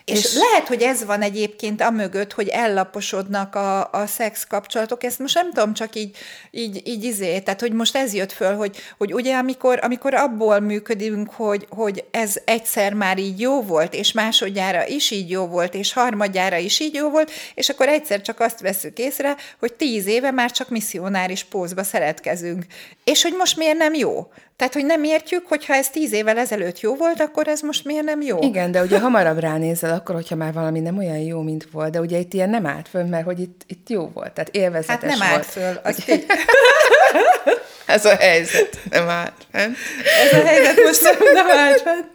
és, 0.08 0.24
és 0.24 0.34
lehet, 0.34 0.68
hogy 0.68 0.82
ez 0.82 1.04
van 1.04 1.22
egyébként 1.22 1.80
a 1.80 1.90
mögött, 1.90 2.32
hogy 2.32 2.48
ellaposodnak 2.48 3.54
a, 3.54 3.90
a 3.90 4.06
szex 4.06 4.46
kapcsolatok. 4.46 5.04
Ezt 5.04 5.18
most 5.18 5.34
nem 5.34 5.52
tudom, 5.52 5.74
csak 5.74 5.94
így, 5.94 6.16
így, 6.50 6.82
így 6.84 7.04
izé, 7.04 7.38
tehát 7.38 7.60
hogy 7.60 7.72
most 7.72 7.96
ez 7.96 8.14
jött 8.14 8.32
föl, 8.32 8.56
hogy, 8.56 8.76
hogy 8.98 9.14
ugye 9.14 9.36
amikor, 9.36 9.78
amikor 9.82 10.14
abból 10.14 10.60
működünk, 10.60 11.30
hogy, 11.30 11.66
hogy 11.70 12.04
ez 12.10 12.36
egyszer 12.44 12.92
már 12.92 13.18
így 13.18 13.40
jó 13.40 13.62
volt, 13.62 13.94
és 13.94 14.12
másodjára 14.12 14.86
is 14.86 15.10
így 15.10 15.30
jó 15.30 15.46
volt, 15.46 15.74
és 15.74 15.92
harmadjára 15.92 16.56
is 16.56 16.80
így 16.80 16.94
jó 16.94 17.10
volt, 17.10 17.30
és 17.54 17.68
akkor 17.68 17.88
egyszer 17.88 18.20
csak 18.20 18.40
azt 18.40 18.60
veszük 18.60 18.98
észre, 18.98 19.36
hogy 19.58 19.72
tíz 19.74 20.06
éve 20.06 20.30
már 20.30 20.50
csak 20.50 20.68
misszionáris 20.68 21.44
pózba 21.44 21.82
szeretkezünk. 21.82 22.64
És 23.04 23.22
hogy 23.22 23.34
most 23.38 23.56
miért 23.56 23.78
nem 23.78 23.94
jó? 23.94 24.28
Tehát, 24.58 24.74
hogy 24.74 24.84
nem 24.84 25.04
értjük, 25.04 25.46
hogy 25.46 25.66
ha 25.66 25.74
ez 25.74 25.90
tíz 25.90 26.12
évvel 26.12 26.38
ezelőtt 26.38 26.80
jó 26.80 26.94
volt, 26.94 27.20
akkor 27.20 27.48
ez 27.48 27.60
most 27.60 27.84
miért 27.84 28.04
nem 28.04 28.20
jó? 28.20 28.38
Igen, 28.40 28.70
de 28.70 28.82
ugye 28.82 28.98
hamarabb 28.98 29.38
ránézel, 29.38 29.94
akkor, 29.94 30.14
hogyha 30.14 30.34
már 30.34 30.52
valami 30.52 30.80
nem 30.80 30.98
olyan 30.98 31.18
jó, 31.18 31.40
mint 31.40 31.68
volt, 31.72 31.90
de 31.90 32.00
ugye 32.00 32.18
itt 32.18 32.32
ilyen 32.32 32.50
nem 32.50 32.66
állt 32.66 32.88
föl, 32.88 33.04
mert 33.04 33.24
hogy 33.24 33.40
itt, 33.40 33.62
itt 33.66 33.88
jó 33.88 34.10
volt, 34.14 34.32
tehát 34.32 34.50
élvezetes 34.50 35.10
hát 35.10 35.18
nem 35.18 35.18
volt. 35.18 35.30
állt 35.30 35.44
föl. 35.44 35.80
Az 35.82 36.04
ugye... 36.06 36.18
ez 37.94 38.04
a 38.04 38.16
helyzet, 38.16 38.78
nem 38.90 39.08
állt 39.08 39.46
fent. 39.50 39.76
Ez 40.22 40.38
a 40.38 40.44
helyzet 40.46 40.76
most 40.84 41.18
nem 41.32 41.50
állt 41.50 41.80
fent. 41.80 42.06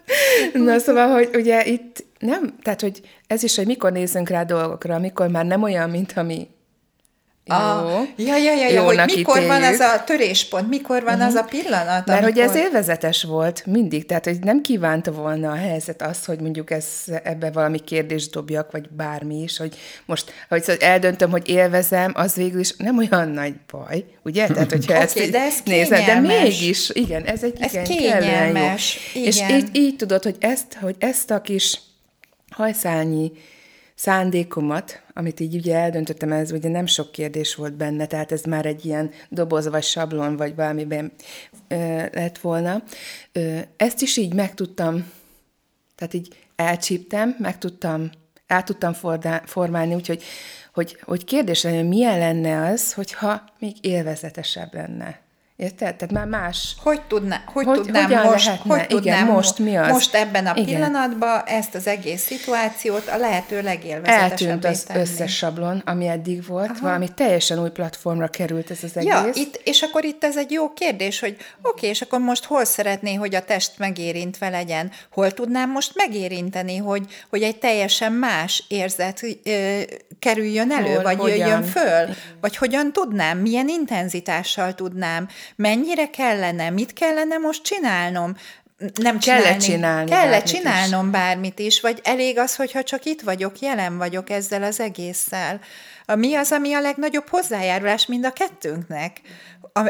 Na 0.54 0.80
szóval, 0.80 1.08
hogy 1.08 1.30
ugye 1.34 1.66
itt 1.66 2.06
nem, 2.20 2.56
tehát 2.62 2.82
hogy 2.82 3.02
ez 3.28 3.44
is, 3.44 3.56
hogy 3.56 3.66
mikor 3.66 3.92
nézzünk 3.92 4.30
rá 4.30 4.44
dolgokra, 4.44 4.96
amikor 4.96 5.28
már 5.28 5.46
nem 5.46 5.64
olyan, 5.64 5.90
mint 5.90 6.14
ami. 6.16 6.48
A, 7.46 7.54
ja, 8.16 8.38
ja, 8.38 8.54
ja, 8.54 8.70
ja 8.70 8.84
hogy 8.84 8.96
mikor 8.96 9.38
ítéljük. 9.38 9.48
van 9.48 9.64
az 9.64 9.80
a 9.80 10.04
töréspont, 10.04 10.70
mikor 10.70 11.04
van 11.04 11.14
uh-huh. 11.14 11.28
az 11.28 11.36
a 11.36 11.44
pillanat, 11.44 12.06
Mert 12.06 12.24
amikor... 12.24 12.24
hogy 12.24 12.40
ez 12.40 12.56
élvezetes 12.56 13.24
volt 13.24 13.66
mindig, 13.66 14.06
tehát 14.06 14.26
hogy 14.26 14.40
nem 14.40 14.62
kívánta 14.62 15.12
volna 15.12 15.52
a 15.52 15.56
helyzet 15.56 16.02
azt, 16.02 16.26
hogy 16.26 16.40
mondjuk 16.40 16.72
ez, 16.72 16.86
ebbe 17.24 17.52
valami 17.52 17.80
kérdést 17.80 18.32
dobjak, 18.32 18.72
vagy 18.72 18.90
bármi 18.90 19.42
is, 19.42 19.58
hogy 19.58 19.78
most, 20.06 20.34
hogy 20.50 20.64
szóval 20.64 20.88
eldöntöm, 20.88 21.32
hogy 21.32 21.50
élvezem, 21.50 22.12
az 22.16 22.36
végül 22.36 22.60
is 22.60 22.76
nem 22.78 22.98
olyan 22.98 23.30
nagy 23.30 23.54
baj, 23.72 24.06
ugye? 24.24 24.48
Tehát, 24.48 24.72
hogyha 24.72 24.94
okay, 25.04 25.04
ezt 25.04 25.32
de 25.32 25.40
ez 25.40 25.56
nézed, 25.66 26.06
de 26.06 26.20
mégis, 26.20 26.90
igen, 26.90 27.24
ez 27.24 27.44
egy 27.44 27.56
ez 27.60 27.72
igen, 27.72 27.84
kényelmes, 27.84 29.12
jó. 29.14 29.22
Igen. 29.22 29.34
És 29.34 29.42
így, 29.50 29.70
így 29.76 29.96
tudod, 29.96 30.24
hogy 30.24 30.36
ezt, 30.40 30.78
hogy 30.82 30.96
ezt 31.00 31.32
a 31.32 31.42
kis 31.42 31.80
hajszálnyi 32.50 33.32
szándékomat, 33.96 35.03
amit 35.14 35.40
így 35.40 35.56
ugye 35.56 35.76
eldöntöttem, 35.76 36.32
ez 36.32 36.52
ugye 36.52 36.70
nem 36.70 36.86
sok 36.86 37.12
kérdés 37.12 37.56
volt 37.56 37.74
benne, 37.74 38.06
tehát 38.06 38.32
ez 38.32 38.44
már 38.44 38.66
egy 38.66 38.86
ilyen 38.86 39.12
doboz 39.30 39.68
vagy 39.68 39.84
sablon, 39.84 40.36
vagy 40.36 40.56
valamiben 40.56 41.12
ö, 41.68 41.76
lett 42.12 42.38
volna. 42.38 42.84
Ö, 43.32 43.60
ezt 43.78 44.02
is 44.02 44.18
így 44.18 44.34
meg 44.34 44.54
tudtam, 44.54 45.12
tehát 45.96 46.14
így 46.14 46.38
elcsíptem, 46.56 47.36
meg 47.40 47.58
tudtam, 47.58 48.10
el 48.48 48.64
tudtam 48.64 48.94
formálni, 49.46 49.94
úgyhogy 49.94 50.24
hogy, 50.74 50.98
hogy 51.02 51.26
kérdés 51.26 51.64
lenne, 51.64 51.82
milyen 51.82 52.18
lenne 52.18 52.66
az, 52.66 52.94
hogyha 52.94 53.44
még 53.60 53.76
élvezetesebb 53.82 54.74
lenne. 54.74 55.20
Érted? 55.56 55.96
Tehát 55.96 56.14
már 56.14 56.26
más. 56.26 56.76
Hogy, 56.84 57.02
tudná, 57.02 57.42
hogy, 57.46 57.66
hogy 57.66 57.82
tudnám 57.82 58.10
most, 58.24 58.46
lehetne? 58.46 58.76
hogy 58.76 58.88
tudnám 58.88 59.24
Igen, 59.24 59.36
most, 59.36 59.60
mi 59.60 59.78
az? 59.78 59.92
most 59.92 60.16
ebben 60.16 60.46
a 60.46 60.54
Igen. 60.56 60.66
pillanatban 60.66 61.42
ezt 61.46 61.76
az 61.76 61.88
egész 61.88 62.22
szituációt 62.22 63.08
a 63.08 63.18
lehető 63.18 63.62
legélvezetesebbé 63.62 64.46
Eltűnt 64.46 64.66
az 64.66 64.84
tenni. 64.84 65.00
összes 65.00 65.36
sablon, 65.36 65.82
ami 65.86 66.08
eddig 66.08 66.46
volt, 66.48 66.70
Aha. 66.70 66.80
valami 66.82 67.08
teljesen 67.16 67.62
új 67.62 67.70
platformra 67.70 68.28
került 68.28 68.72
ez 68.72 68.78
az 68.84 68.98
egész. 68.98 69.12
Ja, 69.12 69.30
itt, 69.34 69.62
és 69.64 69.82
akkor 69.82 70.04
itt 70.04 70.24
ez 70.24 70.38
egy 70.38 70.52
jó 70.52 70.74
kérdés, 70.74 71.20
hogy 71.20 71.36
oké, 71.36 71.46
okay, 71.62 71.90
és 71.90 72.02
akkor 72.02 72.20
most 72.20 72.46
hol 72.46 72.66
szeretné, 72.66 73.14
hogy 73.14 73.36
a 73.36 73.42
test 73.44 73.72
megérintve 73.78 74.50
legyen? 74.50 74.92
Hol 75.12 75.32
tudnám 75.32 75.72
most 75.72 75.92
megérinteni, 75.96 76.78
hogy, 76.78 77.06
hogy 77.30 77.42
egy 77.42 77.58
teljesen 77.58 78.12
más 78.12 78.64
érzet 78.68 79.24
ö, 79.44 79.82
kerüljön 80.20 80.72
elő, 80.72 80.94
hol, 80.94 81.04
vagy 81.04 81.18
hogyan? 81.18 81.38
jöjjön 81.38 81.64
föl? 81.64 82.08
Vagy 82.42 82.58
hogyan 82.58 82.94
tudnám, 82.94 83.38
milyen 83.38 83.68
intenzitással 83.68 84.76
tudnám? 84.76 85.28
Mennyire 85.56 86.10
kellene, 86.10 86.70
mit 86.70 86.94
kellene 86.94 87.38
most 87.38 87.64
csinálnom, 87.64 88.36
nem. 89.02 89.20
Kell-e 89.20 89.58
csinálni 89.58 90.10
Kell-e 90.10 90.44
csinálnom 90.44 91.06
is. 91.06 91.12
bármit 91.12 91.60
is, 91.60 91.82
vagy 91.82 92.00
elég 92.04 92.38
az, 92.38 92.56
hogyha 92.56 92.84
csak 92.84 93.06
itt 93.06 93.22
vagyok, 93.22 93.60
jelen 93.60 93.98
vagyok 93.98 94.30
ezzel 94.30 94.64
az 94.64 94.80
egésszel. 94.80 95.60
Mi 96.16 96.36
az, 96.36 96.52
ami 96.52 96.74
a 96.74 96.82
legnagyobb 96.82 97.28
hozzájárulás 97.28 98.06
mind 98.06 98.26
a 98.26 98.32
kettőnknek 98.34 99.22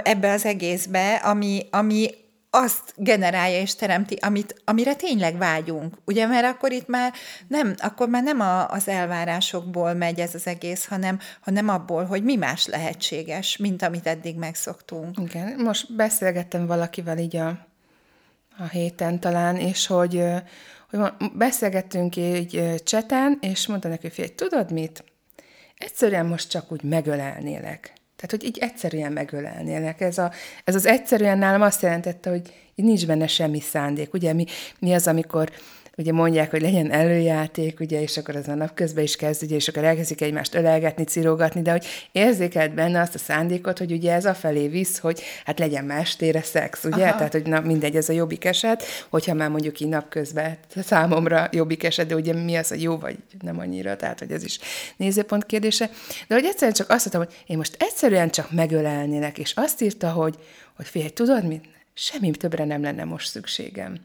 ebbe 0.04 0.32
az 0.32 0.46
egészbe, 0.46 1.16
ami, 1.16 1.68
ami 1.72 2.10
azt 2.56 2.94
generálja 2.96 3.60
és 3.60 3.76
teremti, 3.76 4.16
amit, 4.16 4.62
amire 4.66 4.96
tényleg 4.96 5.38
vágyunk. 5.38 5.98
Ugye, 6.06 6.28
mert 6.28 6.46
akkor 6.46 6.72
itt 6.72 6.88
már 6.88 7.14
nem, 7.48 7.76
akkor 7.78 8.10
már 8.10 8.24
nem 8.24 8.40
a, 8.40 8.70
az 8.70 8.88
elvárásokból 8.88 9.94
megy 9.94 10.20
ez 10.20 10.36
az 10.36 10.48
egész, 10.48 10.86
hanem, 10.86 11.20
hanem 11.42 11.70
abból, 11.70 12.06
hogy 12.06 12.24
mi 12.24 12.36
más 12.36 12.66
lehetséges, 12.66 13.58
mint 13.58 13.82
amit 13.82 14.08
eddig 14.08 14.36
megszoktunk. 14.36 15.18
Igen, 15.20 15.56
most 15.58 15.96
beszélgettem 15.96 16.66
valakivel 16.66 17.18
így 17.18 17.36
a, 17.36 17.48
a 18.58 18.64
héten 18.72 19.20
talán, 19.20 19.56
és 19.56 19.88
hogy, 19.88 20.24
hogy 20.90 21.00
beszélgettünk 21.34 22.16
így 22.16 22.82
cseten, 22.84 23.38
és 23.42 23.68
mondta 23.68 23.88
neki, 23.88 24.12
hogy 24.16 24.34
tudod 24.34 24.72
mit? 24.72 25.04
Egyszerűen 25.78 26.26
most 26.26 26.50
csak 26.50 26.72
úgy 26.72 26.84
megölelnélek. 26.84 27.94
Tehát, 28.26 28.42
hogy 28.42 28.50
így 28.50 28.58
egyszerűen 28.58 29.12
megölelnének. 29.12 30.02
Ez, 30.02 30.18
a, 30.18 30.32
ez 30.64 30.76
az 30.76 30.86
egyszerűen 30.86 31.38
nálam 31.38 31.62
azt 31.62 31.82
jelentette, 31.82 32.30
hogy 32.30 32.54
így 32.76 32.86
nincs 32.86 33.08
benne 33.08 33.28
semmi 33.28 33.60
szándék. 33.60 34.14
Ugye 34.14 34.34
mi, 34.34 34.46
mi 34.80 34.94
az, 34.94 35.08
amikor 35.08 35.52
ugye 35.98 36.12
mondják, 36.12 36.52
hogy 36.52 36.62
legyen 36.62 36.92
előjáték, 36.92 37.80
ugye, 37.80 38.02
és 38.02 38.18
akkor 38.18 38.36
az 38.36 38.48
a 38.48 38.56
napközben 38.56 39.04
is 39.04 39.16
kezd, 39.16 39.44
ugye, 39.44 39.56
és 39.56 39.68
akkor 39.68 39.84
elkezdik 39.84 40.22
egymást 40.22 40.56
ölelgetni, 40.56 41.04
cirogatni, 41.04 41.62
de 41.62 41.72
hogy 41.72 41.86
érzékelt 42.12 42.74
benne 42.74 43.02
azt 43.02 43.16
a 43.16 43.18
szándékot, 43.18 43.78
hogy 43.78 43.92
ugye 43.92 44.14
ez 44.14 44.26
a 44.26 44.34
felé 44.34 44.68
visz, 44.68 44.98
hogy 44.98 45.22
hát 45.46 45.60
legyen 45.60 45.86
más 45.86 46.16
tére 46.16 46.42
szex, 46.42 46.84
ugye? 46.84 47.08
Aha. 47.08 47.18
Tehát, 47.18 47.32
hogy 47.32 47.46
na, 47.46 47.60
mindegy, 47.60 47.96
ez 47.96 48.10
a 48.10 48.14
jobbik 48.14 48.46
eset, 48.46 48.84
hogyha 49.10 49.34
már 49.34 49.50
mondjuk 49.50 49.80
így 49.80 49.88
napközben 49.88 50.58
számomra 50.76 51.50
jobbik 51.52 51.84
eset, 51.84 52.08
de 52.08 52.16
ugye 52.16 52.34
mi 52.34 52.56
az, 52.56 52.68
hogy 52.68 52.82
jó 52.82 52.98
vagy 52.98 53.18
nem 53.42 53.60
annyira, 53.60 53.96
tehát, 53.96 54.20
hogy 54.20 54.32
ez 54.32 54.44
is 54.44 54.60
nézőpont 54.98 55.46
kérdése. 55.46 55.90
De 56.28 56.36
hogy 56.36 56.46
egyszerűen 56.46 56.74
csak 56.74 56.90
azt 56.90 57.14
mondtam, 57.14 57.36
hogy 57.36 57.44
én 57.48 57.58
most 57.58 57.76
egyszerűen 57.80 58.30
csak 58.30 58.52
megölelnének, 58.52 59.38
és 59.38 59.54
azt 59.56 59.82
írta, 59.82 60.12
hogy, 60.12 60.36
hogy 60.76 60.88
figyelj, 60.88 61.12
tudod 61.12 61.48
mit? 61.48 61.72
semmi 61.94 62.32
többre 62.32 62.66
nem 62.66 62.82
lenne 62.82 63.04
most 63.04 63.28
szükségem. 63.28 63.98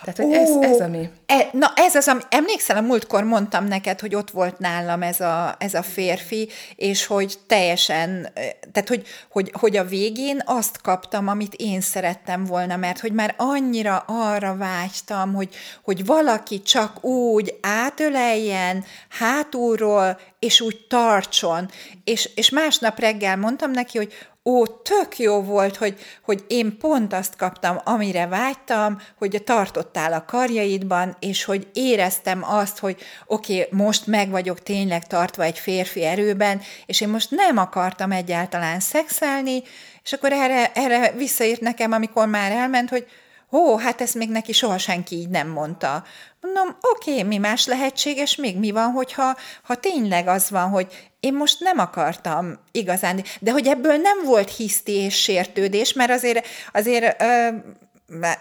Tehát, 0.00 0.16
hogy 0.16 0.26
Ó, 0.26 0.62
ez, 0.62 0.70
ez 0.70 0.80
ami... 0.80 1.08
E, 1.26 1.48
na, 1.52 1.72
ez 1.74 1.94
az, 1.94 2.08
ami... 2.08 2.20
Emlékszel, 2.28 2.76
a 2.76 2.80
múltkor 2.80 3.24
mondtam 3.24 3.64
neked, 3.64 4.00
hogy 4.00 4.14
ott 4.14 4.30
volt 4.30 4.58
nálam 4.58 5.02
ez 5.02 5.20
a, 5.20 5.56
ez 5.58 5.74
a 5.74 5.82
férfi, 5.82 6.48
és 6.76 7.06
hogy 7.06 7.38
teljesen, 7.46 8.32
tehát, 8.72 8.88
hogy, 8.88 9.06
hogy, 9.30 9.52
hogy 9.60 9.76
a 9.76 9.84
végén 9.84 10.42
azt 10.44 10.80
kaptam, 10.80 11.28
amit 11.28 11.54
én 11.54 11.80
szerettem 11.80 12.44
volna, 12.44 12.76
mert 12.76 13.00
hogy 13.00 13.12
már 13.12 13.34
annyira 13.36 14.04
arra 14.06 14.56
vágytam, 14.56 15.34
hogy, 15.34 15.54
hogy 15.82 16.06
valaki 16.06 16.62
csak 16.62 17.04
úgy 17.04 17.58
átöleljen 17.60 18.84
hátulról, 19.08 20.18
és 20.38 20.60
úgy 20.60 20.86
tartson. 20.88 21.70
És, 22.04 22.30
és 22.34 22.50
másnap 22.50 22.98
reggel 22.98 23.36
mondtam 23.36 23.70
neki, 23.70 23.98
hogy 23.98 24.12
ó, 24.46 24.66
tök 24.66 25.18
jó 25.18 25.42
volt, 25.42 25.76
hogy, 25.76 25.98
hogy 26.22 26.44
én 26.48 26.78
pont 26.78 27.12
azt 27.12 27.36
kaptam, 27.36 27.80
amire 27.84 28.26
vágytam, 28.26 29.00
hogy 29.18 29.42
tartottál 29.44 30.12
a 30.12 30.24
karjaidban, 30.24 31.16
és 31.20 31.44
hogy 31.44 31.66
éreztem 31.72 32.44
azt, 32.44 32.78
hogy 32.78 32.96
oké, 33.26 33.60
okay, 33.60 33.78
most 33.78 34.06
meg 34.06 34.30
vagyok 34.30 34.62
tényleg 34.62 35.06
tartva 35.06 35.42
egy 35.42 35.58
férfi 35.58 36.04
erőben, 36.04 36.60
és 36.86 37.00
én 37.00 37.08
most 37.08 37.30
nem 37.30 37.58
akartam 37.58 38.12
egyáltalán 38.12 38.80
szexelni, 38.80 39.62
és 40.02 40.12
akkor 40.12 40.32
erre, 40.32 40.72
erre 40.72 41.12
visszaírt 41.12 41.60
nekem, 41.60 41.92
amikor 41.92 42.26
már 42.26 42.52
elment, 42.52 42.88
hogy 42.88 43.06
ó, 43.50 43.76
hát 43.76 44.00
ezt 44.00 44.14
még 44.14 44.28
neki 44.30 44.52
soha 44.52 44.78
senki 44.78 45.16
így 45.16 45.28
nem 45.28 45.48
mondta. 45.48 46.04
Mondom, 46.40 46.76
oké, 46.80 47.22
mi 47.22 47.36
más 47.36 47.66
lehetséges, 47.66 48.36
még 48.36 48.58
mi 48.58 48.70
van, 48.70 48.90
hogyha 48.90 49.36
ha 49.62 49.74
tényleg 49.74 50.28
az 50.28 50.50
van, 50.50 50.68
hogy 50.68 51.10
én 51.20 51.34
most 51.34 51.60
nem 51.60 51.78
akartam 51.78 52.58
igazán, 52.72 53.24
de 53.40 53.50
hogy 53.50 53.66
ebből 53.66 53.96
nem 53.96 54.24
volt 54.24 54.56
hiszti 54.56 54.92
és 54.92 55.14
sértődés, 55.14 55.92
mert 55.92 56.10
azért, 56.10 56.46
azért 56.72 57.22
ö, 57.22 57.48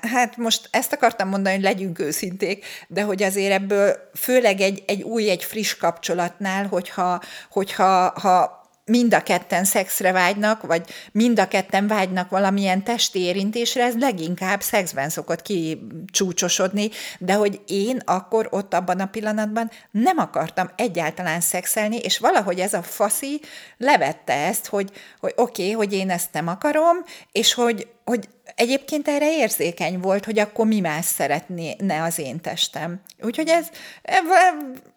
hát 0.02 0.38
most 0.38 0.68
ezt 0.72 0.94
akartam 0.94 1.30
mondani, 1.30 1.56
hogy 1.56 1.64
legyünk 1.64 2.00
őszinték, 2.00 2.66
de 2.88 3.02
hogy 3.02 3.24
azért 3.24 3.54
ebből 3.54 3.96
főleg 4.14 4.62
egy, 4.62 4.84
egy 4.88 5.02
új, 5.02 5.30
egy 5.30 5.44
friss 5.44 5.76
kapcsolatnál, 5.76 6.68
hogyha, 6.68 7.22
hogyha 7.50 8.20
ha 8.20 8.65
mind 8.86 9.14
a 9.14 9.24
ketten 9.24 9.64
szexre 9.64 10.12
vágynak, 10.12 10.62
vagy 10.62 10.90
mind 11.12 11.40
a 11.40 11.48
ketten 11.48 11.88
vágynak 11.88 12.30
valamilyen 12.30 12.84
testi 12.84 13.20
érintésre, 13.20 13.84
ez 13.84 13.96
leginkább 14.00 14.62
szexben 14.62 15.10
szokott 15.10 15.42
kicsúcsosodni, 15.42 16.90
de 17.20 17.34
hogy 17.34 17.62
én 17.68 18.02
akkor 18.06 18.48
ott 18.52 18.74
abban 18.74 19.00
a 19.00 19.06
pillanatban 19.06 19.72
nem 19.92 20.18
akartam 20.18 20.70
egyáltalán 20.76 21.42
szexelni, 21.42 21.98
és 21.98 22.18
valahogy 22.18 22.60
ez 22.60 22.74
a 22.74 22.84
faszi 22.84 23.42
levette 23.78 24.34
ezt, 24.34 24.66
hogy, 24.66 24.92
hogy 25.20 25.34
oké, 25.36 25.62
okay, 25.62 25.74
hogy 25.74 25.94
én 25.94 26.10
ezt 26.10 26.34
nem 26.34 26.48
akarom, 26.48 26.98
és 27.32 27.54
hogy, 27.54 27.88
hogy 28.06 28.30
egyébként 28.56 29.08
erre 29.08 29.38
érzékeny 29.38 30.00
volt, 30.00 30.26
hogy 30.26 30.40
akkor 30.40 30.66
mi 30.66 30.80
más 30.80 31.06
szeretné 31.06 31.76
az 32.06 32.20
én 32.20 32.42
testem. 32.42 33.02
Úgyhogy 33.22 33.48
ez, 33.48 33.68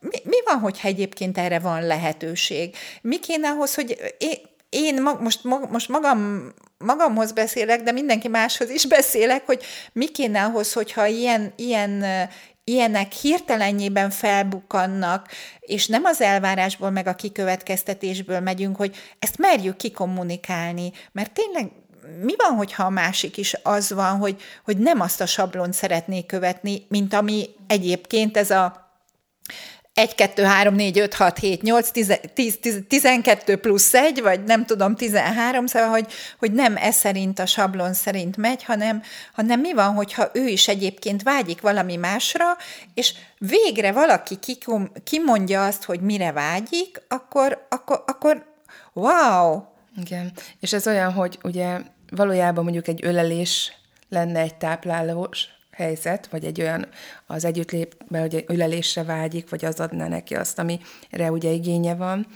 mi, 0.00 0.16
mi 0.24 0.36
van, 0.44 0.58
hogyha 0.58 0.88
egyébként 0.88 1.38
erre 1.38 1.58
van 1.58 1.86
lehetőség? 1.86 2.76
Mi 3.00 3.18
kéne 3.18 3.48
ahhoz, 3.48 3.74
hogy 3.74 4.14
én, 4.18 4.36
én 4.68 5.02
most, 5.20 5.44
most 5.70 5.88
magam, 5.88 6.52
magamhoz 6.78 7.32
beszélek, 7.32 7.82
de 7.82 7.92
mindenki 7.92 8.28
máshoz 8.28 8.70
is 8.70 8.86
beszélek, 8.86 9.46
hogy 9.46 9.62
mi 9.92 10.08
kéne 10.08 10.42
ahhoz, 10.44 10.72
hogyha 10.72 11.06
ilyen, 11.06 11.52
ilyen, 11.56 12.04
ilyenek 12.64 13.12
hirtelenjében 13.12 14.10
felbukannak, 14.10 15.28
és 15.60 15.86
nem 15.86 16.04
az 16.04 16.20
elvárásból 16.20 16.90
meg 16.90 17.06
a 17.06 17.14
kikövetkeztetésből 17.14 18.40
megyünk, 18.40 18.76
hogy 18.76 18.96
ezt 19.18 19.38
merjük 19.38 19.76
kikommunikálni, 19.76 20.92
mert 21.12 21.32
tényleg 21.32 21.70
mi 22.22 22.34
van, 22.36 22.56
hogyha 22.56 22.84
a 22.84 22.90
másik 22.90 23.36
is 23.36 23.54
az 23.62 23.92
van, 23.92 24.16
hogy, 24.16 24.40
hogy 24.64 24.78
nem 24.78 25.00
azt 25.00 25.20
a 25.20 25.26
sablont 25.26 25.74
szeretnék 25.74 26.26
követni, 26.26 26.86
mint 26.88 27.14
ami 27.14 27.48
egyébként 27.66 28.36
ez 28.36 28.50
a 28.50 28.88
1, 29.98 30.14
2, 30.14 30.42
3, 30.42 30.74
4, 30.74 30.98
5, 30.98 31.14
6, 31.14 31.38
7, 31.38 31.62
8, 31.62 31.90
10, 31.90 32.18
10, 32.34 32.58
10, 32.60 32.82
12 32.88 33.56
plusz 33.56 33.94
1, 33.94 34.22
vagy 34.22 34.44
nem 34.44 34.66
tudom, 34.66 34.96
13, 34.96 35.66
szóval, 35.66 35.88
hogy, 35.88 36.06
hogy 36.38 36.52
nem 36.52 36.76
ez 36.76 36.94
szerint 36.94 37.38
a 37.38 37.46
sablon 37.46 37.94
szerint 37.94 38.36
megy, 38.36 38.64
hanem, 38.64 39.02
hanem 39.32 39.60
mi 39.60 39.72
van, 39.72 39.94
hogyha 39.94 40.30
ő 40.32 40.46
is 40.46 40.68
egyébként 40.68 41.22
vágyik 41.22 41.60
valami 41.60 41.96
másra, 41.96 42.44
és 42.94 43.14
végre 43.38 43.92
valaki 43.92 44.36
kikom, 44.36 44.90
kimondja 45.04 45.64
azt, 45.64 45.84
hogy 45.84 46.00
mire 46.00 46.32
vágyik, 46.32 47.02
akkor, 47.08 47.66
akkor, 47.68 48.02
akkor 48.06 48.44
wow! 48.92 49.62
Igen, 50.00 50.32
és 50.60 50.72
ez 50.72 50.86
olyan, 50.86 51.12
hogy 51.12 51.38
ugye 51.42 51.80
valójában 52.10 52.64
mondjuk 52.64 52.88
egy 52.88 53.04
ölelés 53.04 53.72
lenne 54.08 54.40
egy 54.40 54.54
táplálós 54.54 55.48
helyzet, 55.70 56.26
vagy 56.30 56.44
egy 56.44 56.60
olyan 56.60 56.88
az 57.26 57.44
együttlépbe, 57.44 58.20
hogy 58.20 58.44
ölelésre 58.46 59.02
vágyik, 59.02 59.50
vagy 59.50 59.64
az 59.64 59.80
adná 59.80 60.08
neki 60.08 60.34
azt, 60.34 60.58
amire 60.58 61.30
ugye 61.30 61.50
igénye 61.50 61.94
van. 61.94 62.26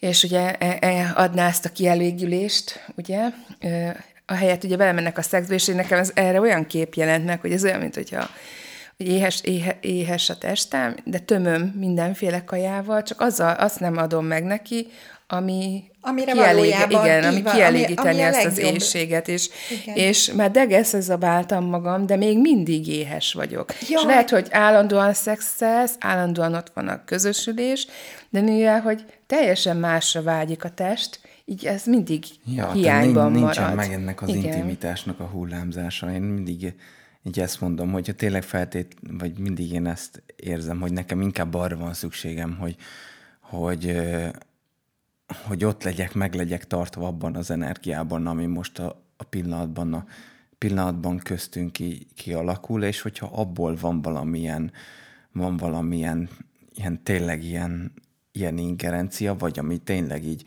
És 0.00 0.22
ugye 0.22 0.54
e, 0.54 0.76
e, 0.80 1.12
adná 1.14 1.48
ezt 1.48 1.64
a 1.64 1.72
kielégülést, 1.72 2.84
ugye, 2.96 3.30
a 4.26 4.34
helyet 4.34 4.64
ugye 4.64 4.76
belemennek 4.76 5.18
a 5.18 5.22
szexbe, 5.22 5.54
és 5.54 5.66
nekem 5.66 5.98
ez, 5.98 6.10
erre 6.14 6.40
olyan 6.40 6.66
kép 6.66 6.94
jelent 6.94 7.24
meg, 7.24 7.40
hogy 7.40 7.52
ez 7.52 7.64
olyan, 7.64 7.80
mint 7.80 7.94
hogyha 7.94 8.28
hogy 8.96 9.08
éhes, 9.08 9.40
éhe, 9.42 9.78
éhes 9.80 10.30
a 10.30 10.38
testem, 10.38 10.96
de 11.04 11.18
tömöm 11.18 11.62
mindenféle 11.62 12.44
kajával, 12.44 13.02
csak 13.02 13.20
azzal, 13.20 13.54
azt 13.54 13.80
nem 13.80 13.96
adom 13.96 14.26
meg 14.26 14.44
neki, 14.44 14.86
ami, 15.26 15.84
Amire 16.00 16.32
kielég, 16.32 16.74
igen, 16.88 17.24
ami 17.24 17.42
van, 17.42 17.54
kielégíteni 17.54 18.08
ami, 18.08 18.22
ami 18.22 18.36
ezt 18.36 18.46
az 18.46 18.58
éjséget, 18.58 19.28
és, 19.28 19.48
és 19.94 20.32
már 20.32 20.50
degeszezabáltam 20.50 21.64
magam, 21.64 22.06
de 22.06 22.16
még 22.16 22.38
mindig 22.40 22.88
éhes 22.88 23.32
vagyok. 23.32 23.72
Jaj. 23.88 24.00
És 24.00 24.06
lehet, 24.06 24.30
hogy 24.30 24.46
állandóan 24.50 25.12
szexelsz, 25.12 25.96
állandóan 25.98 26.54
ott 26.54 26.70
van 26.74 26.88
a 26.88 27.04
közösülés, 27.04 27.86
de 28.30 28.40
mivel, 28.40 28.80
hogy 28.80 29.04
teljesen 29.26 29.76
másra 29.76 30.22
vágyik 30.22 30.64
a 30.64 30.70
test, 30.70 31.20
így 31.44 31.64
ez 31.64 31.84
mindig 31.84 32.24
ja, 32.44 32.72
hiányban 32.72 33.30
nincs, 33.30 33.44
nincsen 33.44 33.62
marad. 33.62 33.76
meg 33.76 33.92
ennek 33.92 34.22
az 34.22 34.28
igen. 34.28 34.42
intimitásnak 34.42 35.20
a 35.20 35.24
hullámzása. 35.24 36.12
Én 36.12 36.22
mindig 36.22 36.74
így 37.22 37.40
ezt 37.40 37.60
mondom, 37.60 37.92
hogy 37.92 38.14
tényleg 38.16 38.42
feltét, 38.42 38.96
vagy 39.18 39.38
mindig 39.38 39.72
én 39.72 39.86
ezt 39.86 40.22
érzem, 40.36 40.80
hogy 40.80 40.92
nekem 40.92 41.20
inkább 41.20 41.54
arra 41.54 41.76
van 41.76 41.94
szükségem, 41.94 42.56
hogy, 42.60 42.76
hogy 43.40 43.96
hogy 45.42 45.64
ott 45.64 45.82
legyek, 45.82 46.14
meg 46.14 46.34
legyek 46.34 46.66
tartva 46.66 47.06
abban 47.06 47.36
az 47.36 47.50
energiában, 47.50 48.26
ami 48.26 48.46
most 48.46 48.78
a, 48.78 49.02
a 49.16 49.24
pillanatban, 49.24 49.94
a 49.94 50.06
pillanatban 50.58 51.18
köztünk 51.18 51.72
ki, 51.72 52.06
kialakul, 52.14 52.82
és 52.84 53.00
hogyha 53.00 53.30
abból 53.32 53.76
van 53.80 54.02
valamilyen, 54.02 54.72
van 55.32 55.56
valamilyen 55.56 56.28
ilyen 56.74 57.02
tényleg 57.02 57.44
ilyen, 57.44 57.92
ilyen 58.32 58.58
ingerencia, 58.58 59.34
vagy 59.34 59.58
ami 59.58 59.78
tényleg 59.78 60.24
így, 60.24 60.44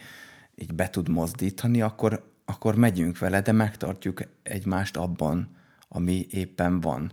így 0.55 0.73
be 0.73 0.89
tud 0.89 1.09
mozdítani, 1.09 1.81
akkor, 1.81 2.31
akkor 2.45 2.75
megyünk 2.75 3.17
vele, 3.17 3.41
de 3.41 3.51
megtartjuk 3.51 4.23
egymást 4.43 4.97
abban, 4.97 5.55
ami 5.87 6.27
éppen 6.29 6.79
van. 6.79 7.11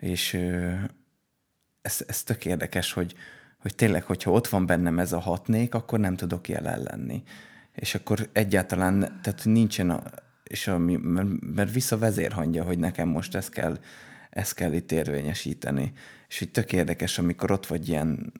És 0.00 0.34
ez, 1.82 2.04
ez 2.06 2.22
tök 2.22 2.44
érdekes, 2.44 2.92
hogy, 2.92 3.14
hogy 3.64 3.74
tényleg, 3.74 4.04
hogyha 4.04 4.30
ott 4.30 4.48
van 4.48 4.66
bennem 4.66 4.98
ez 4.98 5.12
a 5.12 5.18
hatnék, 5.18 5.74
akkor 5.74 5.98
nem 6.00 6.16
tudok 6.16 6.48
jelen 6.48 6.82
lenni. 6.82 7.22
És 7.74 7.94
akkor 7.94 8.28
egyáltalán, 8.32 8.98
tehát 9.22 9.44
nincsen, 9.44 9.90
a, 9.90 10.02
és 10.42 10.66
ami, 10.68 10.96
mert, 11.54 11.72
vissza 11.72 11.98
vezérhangja, 11.98 12.64
hogy 12.64 12.78
nekem 12.78 13.08
most 13.08 13.34
ezt 13.34 13.50
kell, 13.50 13.78
ezt 14.30 14.54
kell 14.54 14.72
itt 14.72 14.92
érvényesíteni. 14.92 15.92
És 16.28 16.40
így 16.40 16.50
tök 16.50 16.72
érdekes, 16.72 17.18
amikor 17.18 17.50
ott 17.50 17.66
vagy 17.66 17.88
ilyen, 17.88 18.32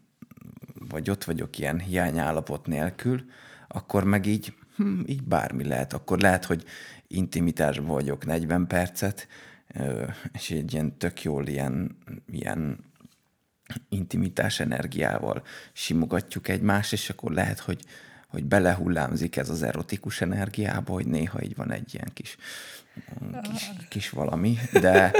vagy 0.88 1.10
ott 1.10 1.24
vagyok 1.24 1.58
ilyen 1.58 1.80
hiányállapot 1.80 2.66
nélkül, 2.66 3.24
akkor 3.68 4.04
meg 4.04 4.26
így, 4.26 4.54
hm, 4.76 5.00
így 5.06 5.22
bármi 5.22 5.64
lehet. 5.64 5.92
Akkor 5.92 6.18
lehet, 6.18 6.44
hogy 6.44 6.64
intimitásban 7.06 7.94
vagyok 7.94 8.26
40 8.26 8.66
percet, 8.66 9.28
és 10.32 10.50
egy 10.50 10.72
ilyen 10.72 10.98
tök 10.98 11.22
jól 11.22 11.46
ilyen, 11.46 11.96
ilyen 12.26 12.92
intimitás 13.88 14.60
energiával 14.60 15.42
simogatjuk 15.72 16.48
egymást, 16.48 16.92
és 16.92 17.10
akkor 17.10 17.32
lehet, 17.32 17.58
hogy, 17.58 17.84
hogy 18.28 18.44
belehullámzik 18.44 19.36
ez 19.36 19.48
az 19.48 19.62
erotikus 19.62 20.20
energiába, 20.20 20.92
hogy 20.92 21.06
néha 21.06 21.42
így 21.42 21.56
van 21.56 21.72
egy 21.72 21.94
ilyen 21.94 22.10
kis, 22.14 22.36
kis, 23.42 23.70
kis 23.88 24.10
valami, 24.10 24.58
de 24.72 25.12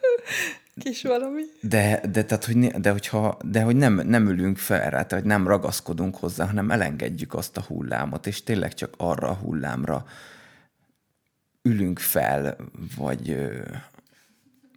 kis 0.84 1.02
valami. 1.02 1.42
De, 1.60 2.00
de, 2.12 2.24
tehát, 2.24 2.44
hogy, 2.44 2.66
de, 2.66 2.90
hogyha, 2.90 3.38
de 3.44 3.62
hogy 3.62 3.76
nem, 3.76 3.94
nem 3.94 4.28
ülünk 4.28 4.58
fel 4.58 4.78
rá, 4.78 4.88
tehát 4.88 5.12
hogy 5.12 5.24
nem 5.24 5.46
ragaszkodunk 5.46 6.16
hozzá, 6.16 6.46
hanem 6.46 6.70
elengedjük 6.70 7.34
azt 7.34 7.56
a 7.56 7.62
hullámot, 7.62 8.26
és 8.26 8.42
tényleg 8.42 8.74
csak 8.74 8.94
arra 8.96 9.28
a 9.28 9.34
hullámra 9.34 10.04
ülünk 11.62 11.98
fel, 11.98 12.56
vagy, 12.96 13.36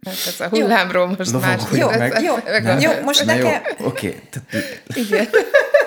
Hát 0.04 0.14
ez 0.26 0.40
a 0.40 0.48
hullámról 0.48 1.06
most 1.06 1.40
már... 1.40 1.60
Jó, 1.72 1.88
meg, 1.88 2.22
jó, 2.22 2.34
meg, 2.44 2.80
jó, 2.80 2.90
most 3.04 3.24
Na 3.24 3.34
nekem... 3.34 3.62
Jó, 3.78 3.86
oké. 3.86 4.22
Okay. 4.36 5.04
Igen. 5.04 5.26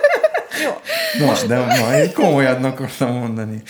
jó. 0.64 0.72
Most, 1.26 1.48
de 1.48 1.58
ma 1.58 1.94
egy 1.94 2.14
komolyan 2.14 2.64
akartam 2.64 3.14
mondani. 3.14 3.62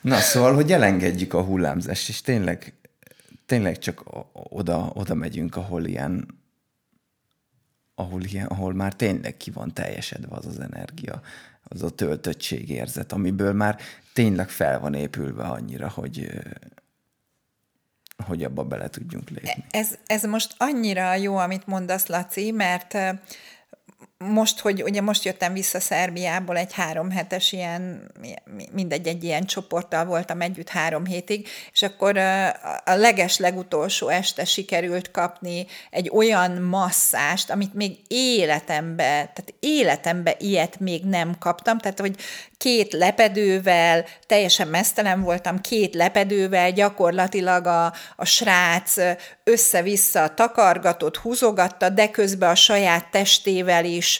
Na, 0.00 0.18
szóval, 0.18 0.54
hogy 0.54 0.72
elengedjük 0.72 1.34
a 1.34 1.42
hullámzást, 1.42 2.08
és 2.08 2.20
tényleg, 2.20 2.74
tényleg 3.46 3.78
csak 3.78 4.02
oda, 4.32 4.90
oda 4.94 5.14
megyünk, 5.14 5.56
ahol 5.56 5.84
ilyen, 5.84 6.26
ahol, 7.94 8.22
ilyen, 8.22 8.46
ahol 8.46 8.74
már 8.74 8.92
tényleg 8.92 9.36
ki 9.36 9.50
van 9.50 9.72
teljesedve 9.72 10.36
az 10.36 10.46
az 10.46 10.60
energia, 10.60 11.20
az 11.62 11.82
a 11.82 11.90
töltöttségérzet, 11.90 13.12
amiből 13.12 13.52
már 13.52 13.78
tényleg 14.12 14.48
fel 14.48 14.80
van 14.80 14.94
épülve 14.94 15.42
annyira, 15.42 15.88
hogy, 15.88 16.30
hogy 18.26 18.44
abba 18.44 18.64
bele 18.64 18.88
tudjunk 18.88 19.30
lépni. 19.30 19.64
Ez, 19.70 19.98
ez 20.06 20.22
most 20.22 20.54
annyira 20.58 21.14
jó, 21.14 21.36
amit 21.36 21.66
mondasz, 21.66 22.06
Laci, 22.06 22.50
mert 22.50 22.96
most, 24.28 24.60
hogy 24.60 24.82
ugye 24.82 25.00
most 25.00 25.24
jöttem 25.24 25.52
vissza 25.52 25.80
Szerbiából 25.80 26.56
egy 26.56 26.72
három 26.72 27.10
hetes 27.10 27.52
ilyen, 27.52 28.10
mindegy, 28.72 29.06
egy 29.06 29.24
ilyen 29.24 29.44
csoporttal 29.44 30.04
voltam 30.04 30.40
együtt 30.40 30.68
három 30.68 31.06
hétig, 31.06 31.48
és 31.72 31.82
akkor 31.82 32.16
a 32.84 32.94
leges 32.94 33.38
legutolsó 33.38 34.08
este 34.08 34.44
sikerült 34.44 35.10
kapni 35.10 35.66
egy 35.90 36.10
olyan 36.12 36.50
masszást, 36.50 37.50
amit 37.50 37.74
még 37.74 37.96
életembe, 38.08 39.02
tehát 39.04 39.54
életembe 39.60 40.34
ilyet 40.38 40.80
még 40.80 41.04
nem 41.04 41.38
kaptam, 41.38 41.78
tehát 41.78 42.00
hogy 42.00 42.16
két 42.56 42.92
lepedővel, 42.92 44.04
teljesen 44.26 44.68
mesztelen 44.68 45.22
voltam, 45.22 45.60
két 45.60 45.94
lepedővel, 45.94 46.72
gyakorlatilag 46.72 47.66
a, 47.66 47.92
a 48.16 48.24
srác 48.24 48.96
össze-vissza 49.44 50.34
takargatott, 50.34 51.16
húzogatta, 51.16 51.88
de 51.88 52.10
közben 52.10 52.50
a 52.50 52.54
saját 52.54 53.10
testével 53.10 53.84
is 53.84 54.13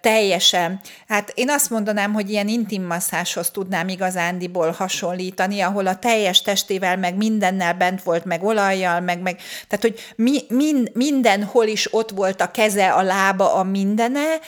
teljesen, 0.00 0.80
hát 1.08 1.32
én 1.34 1.50
azt 1.50 1.70
mondanám, 1.70 2.12
hogy 2.12 2.30
ilyen 2.30 2.48
intim 2.48 2.82
masszáshoz 2.82 3.50
tudnám 3.50 3.88
igazándiból 3.88 4.70
hasonlítani, 4.70 5.60
ahol 5.60 5.86
a 5.86 5.98
teljes 5.98 6.42
testével, 6.42 6.96
meg 6.96 7.16
mindennel 7.16 7.74
bent 7.74 8.02
volt, 8.02 8.24
meg 8.24 8.44
olajjal, 8.44 9.00
meg, 9.00 9.20
meg 9.20 9.40
tehát, 9.68 9.84
hogy 9.84 10.00
mi, 10.16 10.42
mind, 10.48 10.90
mindenhol 10.94 11.66
is 11.66 11.94
ott 11.94 12.10
volt 12.10 12.40
a 12.40 12.50
keze, 12.50 12.92
a 12.92 13.02
lába, 13.02 13.54
a 13.54 13.62
mindene, 13.62 14.38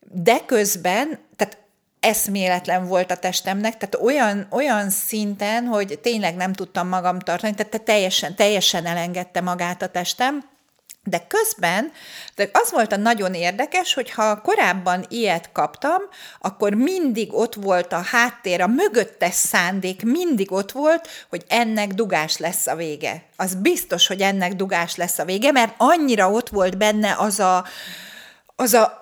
de 0.00 0.40
közben, 0.46 1.18
tehát 1.36 1.58
eszméletlen 2.00 2.86
volt 2.86 3.10
a 3.10 3.16
testemnek, 3.16 3.76
tehát 3.76 4.06
olyan, 4.06 4.46
olyan 4.50 4.90
szinten, 4.90 5.64
hogy 5.64 5.98
tényleg 6.02 6.36
nem 6.36 6.52
tudtam 6.52 6.88
magam 6.88 7.18
tartani, 7.18 7.54
tehát 7.54 7.84
teljesen, 7.84 8.34
teljesen 8.34 8.86
elengedte 8.86 9.40
magát 9.40 9.82
a 9.82 9.88
testem, 9.88 10.44
de 11.06 11.26
közben 11.28 11.92
de 12.34 12.50
az 12.52 12.70
volt 12.70 12.92
a 12.92 12.96
nagyon 12.96 13.34
érdekes, 13.34 13.94
hogy 13.94 14.10
ha 14.10 14.40
korábban 14.40 15.04
ilyet 15.08 15.52
kaptam, 15.52 16.02
akkor 16.40 16.74
mindig 16.74 17.34
ott 17.34 17.54
volt 17.54 17.92
a 17.92 18.00
háttér, 18.00 18.60
a 18.60 18.66
mögöttes 18.66 19.34
szándék 19.34 20.04
mindig 20.04 20.52
ott 20.52 20.72
volt, 20.72 21.08
hogy 21.30 21.44
ennek 21.48 21.92
dugás 21.92 22.36
lesz 22.36 22.66
a 22.66 22.74
vége. 22.74 23.22
Az 23.36 23.54
biztos, 23.54 24.06
hogy 24.06 24.20
ennek 24.20 24.52
dugás 24.52 24.96
lesz 24.96 25.18
a 25.18 25.24
vége, 25.24 25.52
mert 25.52 25.74
annyira 25.76 26.30
ott 26.30 26.48
volt 26.48 26.78
benne 26.78 27.14
az 27.18 27.40
a, 27.40 27.64
az 28.56 28.74
a, 28.74 28.98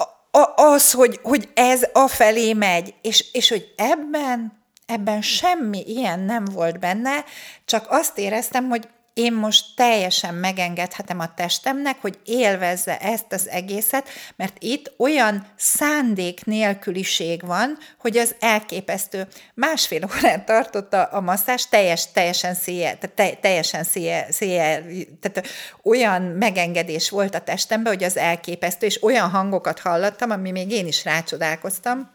az, 0.55 0.93
hogy, 0.93 1.21
hogy 1.23 1.49
ez 1.55 1.83
afelé 1.93 2.53
megy, 2.53 2.95
és, 3.03 3.25
és 3.33 3.49
hogy 3.49 3.73
ebben, 3.77 4.63
ebben 4.87 5.23
semmi 5.23 5.83
ilyen 5.87 6.21
nem 6.21 6.45
volt 6.45 6.79
benne, 6.79 7.25
csak 7.65 7.87
azt 7.89 8.19
éreztem, 8.19 8.69
hogy 8.69 8.89
én 9.15 9.33
most 9.33 9.65
teljesen 9.77 10.35
megengedhetem 10.35 11.19
a 11.19 11.35
testemnek, 11.35 12.01
hogy 12.01 12.19
élvezze 12.25 12.99
ezt 12.99 13.33
az 13.33 13.49
egészet, 13.49 14.09
mert 14.37 14.57
itt 14.59 14.93
olyan 14.97 15.47
szándék 15.57 16.45
nélküliség 16.45 17.47
van, 17.47 17.79
hogy 17.99 18.17
az 18.17 18.35
elképesztő. 18.41 19.27
Másfél 19.55 20.05
órát 20.17 20.47
tartotta 20.47 21.03
a 21.03 21.21
masszás, 21.21 21.69
teljes, 21.69 22.13
teljesen 22.13 22.55
széje, 22.55 22.99
te, 23.15 23.31
teljesen 23.31 23.85
széje, 23.85 24.27
széje, 24.31 24.85
tehát 25.21 25.49
olyan 25.83 26.23
megengedés 26.23 27.11
volt 27.11 27.35
a 27.35 27.41
testemben, 27.41 27.93
hogy 27.93 28.05
az 28.05 28.17
elképesztő, 28.17 28.87
és 28.87 29.03
olyan 29.03 29.31
hangokat 29.31 29.79
hallottam, 29.79 30.31
ami 30.31 30.51
még 30.51 30.71
én 30.71 30.87
is 30.87 31.05
rácsodálkoztam, 31.05 32.11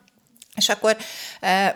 és 0.59 0.69
akkor, 0.69 0.97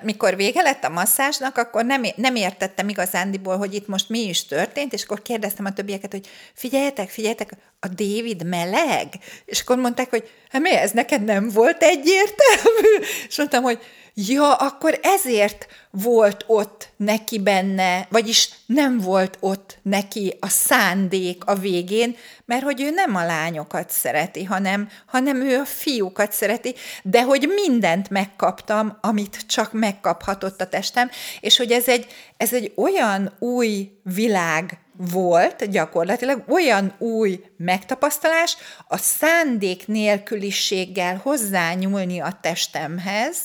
mikor 0.02 0.36
vége 0.36 0.62
lett 0.62 0.84
a 0.84 0.90
masszázsnak, 0.90 1.58
akkor 1.58 1.86
nem, 1.86 2.06
nem 2.16 2.36
értettem 2.36 2.90
igazándiból, 2.90 3.58
hogy 3.58 3.74
itt 3.74 3.88
most 3.88 4.10
mi 4.10 4.20
is 4.20 4.46
történt, 4.46 4.94
és 4.94 5.04
akkor 5.04 5.22
kérdeztem 5.22 5.66
a 5.66 5.74
többieket, 5.74 6.12
hogy 6.12 6.28
figyeljetek, 6.54 7.10
figyeljetek, 7.10 7.52
a 7.80 7.88
David 7.88 8.46
meleg? 8.46 9.08
És 9.46 9.62
akkor 9.62 9.78
mondták, 9.78 10.10
hogy 10.10 10.30
hát 10.50 10.62
mi 10.62 10.76
ez 10.76 10.92
neked 10.92 11.24
nem 11.24 11.50
volt 11.50 11.84
egyértelmű? 11.84 13.06
És 13.30 13.38
mondtam, 13.38 13.64
hogy 13.64 13.80
ja, 14.14 14.54
akkor 14.54 15.00
ezért 15.02 15.68
volt 15.92 16.44
ott 16.48 16.90
neki 16.98 17.40
benne, 17.40 18.08
vagyis 18.10 18.50
nem 18.66 19.00
volt 19.00 19.38
ott 19.40 19.78
neki 19.82 20.38
a 20.40 20.48
szándék 20.48 21.46
a 21.46 21.56
végén, 21.56 22.16
mert 22.46 22.64
hogy 22.64 22.82
ő 22.82 22.90
nem 22.90 23.16
a 23.16 23.26
lányokat 23.26 23.90
szereti, 23.90 24.44
hanem, 24.44 24.90
hanem 25.06 25.42
ő 25.42 25.60
a 25.60 25.66
fiúkat 25.66 26.32
szereti, 26.32 26.76
de 27.04 27.24
hogy 27.24 27.50
mindent 27.66 28.10
megkaptam, 28.10 28.98
amit 29.02 29.46
csak 29.48 29.74
megkaphatott 29.74 30.62
a 30.62 30.68
testem, 30.68 31.10
és 31.40 31.58
hogy 31.58 31.72
ez 31.72 31.88
egy, 31.88 32.08
ez 32.38 32.54
egy 32.54 32.74
olyan 32.76 33.36
új 33.40 33.92
világ 34.04 34.78
volt 34.98 35.70
gyakorlatilag 35.70 36.44
olyan 36.48 36.94
új 36.98 37.44
megtapasztalás, 37.58 38.58
a 38.88 38.98
szándék 38.98 39.88
nélküliséggel 39.88 41.20
hozzányúlni 41.24 42.20
a 42.20 42.38
testemhez, 42.42 43.38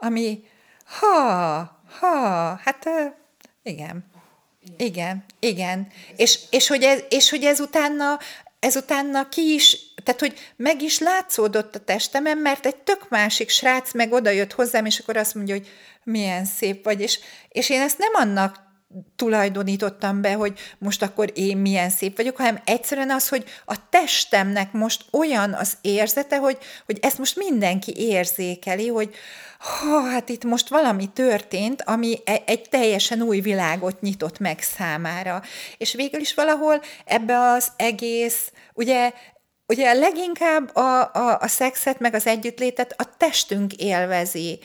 ami 0.00 0.44
ha, 0.84 1.82
ha, 2.00 2.16
hát 2.64 2.88
igen, 3.62 4.04
igen, 4.76 5.24
igen. 5.38 5.88
És, 6.16 6.38
és, 6.50 6.68
hogy 6.68 6.82
ez, 6.82 7.00
és 7.08 7.30
hogy 7.30 7.44
ez 7.44 7.60
utána, 7.60 8.18
ez 8.58 8.76
utána 8.76 9.28
ki 9.28 9.52
is, 9.52 9.76
tehát 10.04 10.20
hogy 10.20 10.52
meg 10.56 10.82
is 10.82 10.98
látszódott 10.98 11.74
a 11.74 11.84
testemen, 11.84 12.38
mert 12.38 12.66
egy 12.66 12.76
tök 12.76 13.08
másik 13.08 13.48
srác 13.48 13.92
meg 13.92 14.12
oda 14.12 14.30
jött 14.30 14.52
hozzám, 14.52 14.86
és 14.86 14.98
akkor 14.98 15.16
azt 15.16 15.34
mondja, 15.34 15.54
hogy 15.54 15.68
milyen 16.04 16.44
szép 16.44 16.84
vagy, 16.84 17.00
és, 17.00 17.18
és 17.48 17.70
én 17.70 17.80
ezt 17.80 17.98
nem 17.98 18.12
annak 18.14 18.69
tulajdonítottam 19.16 20.20
be, 20.20 20.32
hogy 20.32 20.58
most 20.78 21.02
akkor 21.02 21.32
én 21.34 21.56
milyen 21.56 21.90
szép 21.90 22.16
vagyok, 22.16 22.36
hanem 22.36 22.60
egyszerűen 22.64 23.10
az, 23.10 23.28
hogy 23.28 23.44
a 23.64 23.88
testemnek 23.88 24.72
most 24.72 25.04
olyan 25.10 25.52
az 25.54 25.72
érzete, 25.80 26.36
hogy, 26.36 26.58
hogy 26.86 26.98
ezt 27.02 27.18
most 27.18 27.36
mindenki 27.36 27.92
érzékeli, 27.96 28.88
hogy 28.88 29.14
ha, 29.58 30.00
hát 30.00 30.28
itt 30.28 30.44
most 30.44 30.68
valami 30.68 31.06
történt, 31.06 31.82
ami 31.82 32.18
e, 32.24 32.42
egy 32.46 32.68
teljesen 32.68 33.22
új 33.22 33.40
világot 33.40 34.00
nyitott 34.00 34.38
meg 34.38 34.60
számára. 34.60 35.42
És 35.76 35.94
végül 35.94 36.20
is 36.20 36.34
valahol 36.34 36.82
ebbe 37.04 37.38
az 37.38 37.72
egész, 37.76 38.52
ugye 38.74 39.12
Ugye 39.70 39.92
leginkább 39.92 40.76
a, 40.76 41.14
a, 41.14 41.38
a 41.40 41.46
szexet, 41.46 41.98
meg 42.00 42.14
az 42.14 42.26
együttlétet 42.26 42.94
a 42.98 43.16
testünk 43.16 43.72
élvezi, 43.72 44.58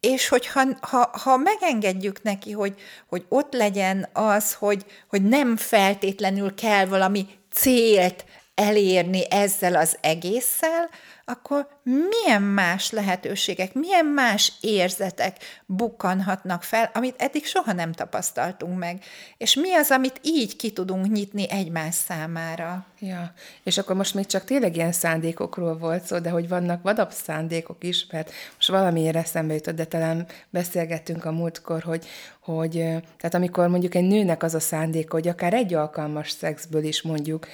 és 0.00 0.28
hogyha 0.28 0.62
ha, 0.80 1.10
ha 1.22 1.36
megengedjük 1.36 2.22
neki, 2.22 2.52
hogy, 2.52 2.74
hogy 3.08 3.24
ott 3.28 3.52
legyen 3.52 4.08
az, 4.12 4.54
hogy, 4.54 4.84
hogy 5.08 5.22
nem 5.22 5.56
feltétlenül 5.56 6.54
kell 6.54 6.86
valami 6.86 7.26
célt 7.52 8.24
elérni 8.54 9.30
ezzel 9.30 9.74
az 9.74 9.98
egésszel, 10.00 10.88
akkor 11.24 11.68
milyen 11.82 12.42
más 12.42 12.90
lehetőségek, 12.90 13.74
milyen 13.74 14.06
más 14.06 14.52
érzetek 14.60 15.36
bukkanhatnak 15.66 16.62
fel, 16.62 16.90
amit 16.94 17.14
eddig 17.18 17.46
soha 17.46 17.72
nem 17.72 17.92
tapasztaltunk 17.92 18.78
meg. 18.78 19.02
És 19.36 19.54
mi 19.54 19.74
az, 19.74 19.90
amit 19.90 20.20
így 20.22 20.56
ki 20.56 20.70
tudunk 20.70 21.12
nyitni 21.12 21.50
egymás 21.50 21.94
számára. 21.94 22.86
Ja, 22.98 23.32
és 23.62 23.78
akkor 23.78 23.96
most 23.96 24.14
még 24.14 24.26
csak 24.26 24.44
tényleg 24.44 24.76
ilyen 24.76 24.92
szándékokról 24.92 25.78
volt 25.78 26.02
szó, 26.02 26.18
de 26.18 26.30
hogy 26.30 26.48
vannak 26.48 26.82
vadabb 26.82 27.10
szándékok 27.10 27.84
is, 27.84 28.06
mert 28.10 28.32
most 28.54 28.68
valamiért 28.68 29.16
eszembe 29.16 29.54
jutott, 29.54 29.74
de 29.74 29.84
talán 29.84 30.26
beszélgettünk 30.50 31.24
a 31.24 31.32
múltkor, 31.32 31.82
hogy, 31.82 32.06
hogy 32.40 32.72
tehát 33.18 33.34
amikor 33.34 33.68
mondjuk 33.68 33.94
egy 33.94 34.04
nőnek 34.04 34.42
az 34.42 34.54
a 34.54 34.60
szándék, 34.60 35.10
hogy 35.10 35.28
akár 35.28 35.54
egy 35.54 35.74
alkalmas 35.74 36.30
szexből 36.30 36.84
is 36.84 37.02
mondjuk 37.02 37.46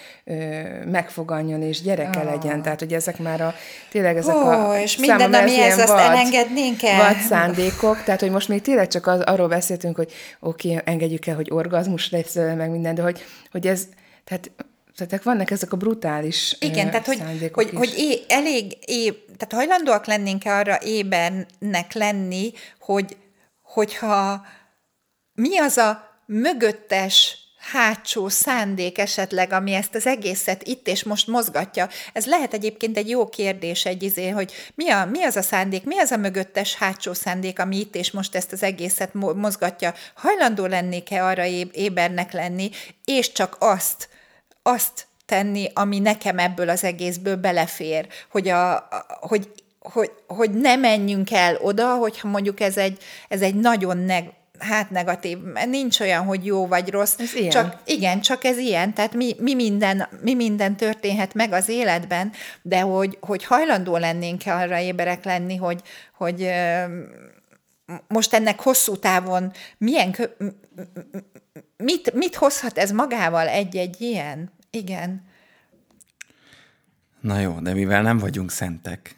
megfoganjon 0.84 1.62
és 1.62 1.82
gyereke 1.82 2.18
oh. 2.18 2.24
legyen, 2.24 2.62
tehát 2.62 2.78
hogy 2.78 2.92
ezek 2.92 3.18
már 3.18 3.40
a, 3.40 3.54
tényleg 3.90 4.15
ezek 4.16 4.34
oh, 4.34 4.68
a 4.68 4.80
és 4.80 4.96
minden, 4.96 5.34
ami 5.34 5.60
ez, 5.60 5.78
azt 5.78 5.88
vad, 5.88 5.98
elengednénk 5.98 6.82
el. 6.82 7.12
Vagy 7.12 7.22
szándékok, 7.22 8.02
tehát 8.02 8.20
hogy 8.20 8.30
most 8.30 8.48
még 8.48 8.60
tényleg 8.60 8.88
csak 8.88 9.06
az, 9.06 9.20
arról 9.20 9.48
beszéltünk, 9.48 9.96
hogy 9.96 10.12
oké, 10.40 10.70
okay, 10.70 10.82
engedjük 10.84 11.26
el, 11.26 11.34
hogy 11.34 11.50
orgazmus 11.50 12.10
lesz, 12.10 12.34
meg 12.34 12.70
minden, 12.70 12.94
de 12.94 13.02
hogy, 13.02 13.24
hogy 13.50 13.66
ez, 13.66 13.88
tehát 14.24 14.50
tehát 14.96 15.24
vannak 15.24 15.50
ezek 15.50 15.72
a 15.72 15.76
brutális 15.76 16.56
Igen, 16.60 16.90
tehát 16.90 17.06
hogy, 17.06 17.22
hogy, 17.52 17.70
hogy 17.74 17.94
é, 17.96 18.20
elég, 18.28 18.76
é, 18.84 19.10
tehát 19.10 19.52
hajlandóak 19.52 20.06
lennénk 20.06 20.42
arra 20.44 20.78
ébernek 20.82 21.92
lenni, 21.92 22.52
hogy, 22.80 23.16
hogyha 23.62 24.46
mi 25.32 25.58
az 25.58 25.76
a 25.76 26.20
mögöttes 26.26 27.45
hátsó 27.72 28.28
szándék 28.28 28.98
esetleg, 28.98 29.52
ami 29.52 29.72
ezt 29.72 29.94
az 29.94 30.06
egészet 30.06 30.62
itt 30.62 30.88
és 30.88 31.04
most 31.04 31.26
mozgatja. 31.26 31.88
Ez 32.12 32.26
lehet 32.26 32.54
egyébként 32.54 32.96
egy 32.96 33.08
jó 33.08 33.28
kérdés, 33.28 33.84
egy 33.84 34.02
izé, 34.02 34.28
hogy 34.28 34.52
mi, 34.74 34.90
a, 34.90 35.04
mi 35.04 35.22
az 35.22 35.36
a 35.36 35.42
szándék, 35.42 35.84
mi 35.84 35.98
az 35.98 36.10
a 36.10 36.16
mögöttes 36.16 36.74
hátsó 36.74 37.12
szándék, 37.12 37.58
ami 37.58 37.76
itt 37.76 37.94
és 37.94 38.10
most 38.10 38.34
ezt 38.34 38.52
az 38.52 38.62
egészet 38.62 39.14
mozgatja. 39.14 39.94
Hajlandó 40.14 40.66
lennék-e 40.66 41.24
arra 41.24 41.44
ébernek 41.72 42.32
lenni, 42.32 42.70
és 43.04 43.32
csak 43.32 43.56
azt, 43.58 44.08
azt 44.62 45.06
tenni, 45.26 45.70
ami 45.74 45.98
nekem 45.98 46.38
ebből 46.38 46.68
az 46.68 46.84
egészből 46.84 47.36
belefér, 47.36 48.06
hogy, 48.30 48.48
a, 48.48 48.74
a, 48.74 49.06
hogy, 49.20 49.48
hogy, 49.78 50.10
hogy 50.26 50.50
ne 50.50 50.76
menjünk 50.76 51.32
el 51.32 51.56
oda, 51.56 51.94
hogyha 51.94 52.28
mondjuk 52.28 52.60
ez 52.60 52.76
egy, 52.76 53.02
ez 53.28 53.40
egy 53.40 53.54
nagyon 53.54 53.98
neg, 53.98 54.32
hát 54.58 54.90
negatív, 54.90 55.38
nincs 55.66 56.00
olyan, 56.00 56.24
hogy 56.24 56.46
jó 56.46 56.66
vagy 56.66 56.90
rossz. 56.90 57.18
Ez 57.18 57.34
ilyen. 57.34 57.50
Csak, 57.50 57.76
igen, 57.84 58.20
csak 58.20 58.44
ez 58.44 58.58
ilyen, 58.58 58.94
tehát 58.94 59.14
mi, 59.14 59.36
mi, 59.38 59.54
minden, 59.54 60.08
mi 60.22 60.34
minden 60.34 60.76
történhet 60.76 61.34
meg 61.34 61.52
az 61.52 61.68
életben, 61.68 62.32
de 62.62 62.80
hogy, 62.80 63.18
hogy 63.20 63.44
hajlandó 63.44 63.96
lennénk 63.96 64.42
arra 64.44 64.78
éberek 64.78 65.24
lenni, 65.24 65.56
hogy, 65.56 65.82
hogy 66.16 66.50
most 68.08 68.34
ennek 68.34 68.60
hosszú 68.60 68.96
távon 68.96 69.52
milyen, 69.78 70.16
mit, 71.76 72.12
mit 72.12 72.34
hozhat 72.34 72.78
ez 72.78 72.90
magával 72.90 73.48
egy-egy 73.48 74.00
ilyen? 74.00 74.52
Igen. 74.70 75.24
Na 77.20 77.40
jó, 77.40 77.58
de 77.60 77.72
mivel 77.72 78.02
nem 78.02 78.18
vagyunk 78.18 78.50
szentek, 78.50 79.16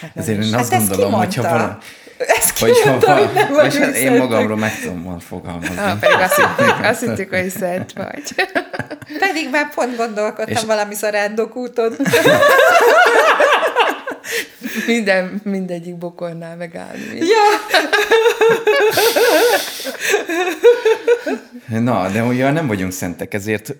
Hát 0.00 0.16
ezért 0.16 0.42
én 0.42 0.52
Hát 0.52 0.60
azt 0.60 0.72
ezt 0.72 0.88
gondolom, 0.88 1.12
hogyha 1.12 1.42
valami... 1.42 1.72
Ezt 2.18 2.52
ki 2.52 2.64
Hogyha 2.64 2.88
mondta, 2.88 3.16
hogy 3.16 3.32
nem 3.34 3.52
vagyunk 3.52 3.84
hát 3.84 3.94
én 3.94 4.12
magamról 4.16 4.56
meg 4.56 4.80
tudom 4.80 5.18
fogalmazni. 5.18 5.76
Ah, 5.78 5.98
pedig 5.98 6.16
azt 6.18 6.34
hittük, 6.56 6.84
azt 6.84 7.00
hittük, 7.00 7.34
hogy 7.34 7.48
szent 7.48 7.92
vagy. 7.92 8.34
Pedig 9.18 9.48
már 9.50 9.74
pont 9.74 9.96
gondolkodtam 9.96 10.54
És- 10.54 10.64
valami 10.64 10.94
szarándok 10.94 11.56
úton. 11.56 11.92
Minden, 14.86 15.40
mindegyik 15.44 15.96
bokornál 15.96 16.56
megállni. 16.56 17.18
ja, 17.18 17.50
Na, 21.80 22.08
de 22.08 22.22
ugye 22.22 22.50
nem 22.50 22.66
vagyunk 22.66 22.92
szentek, 22.92 23.34
ezért 23.34 23.74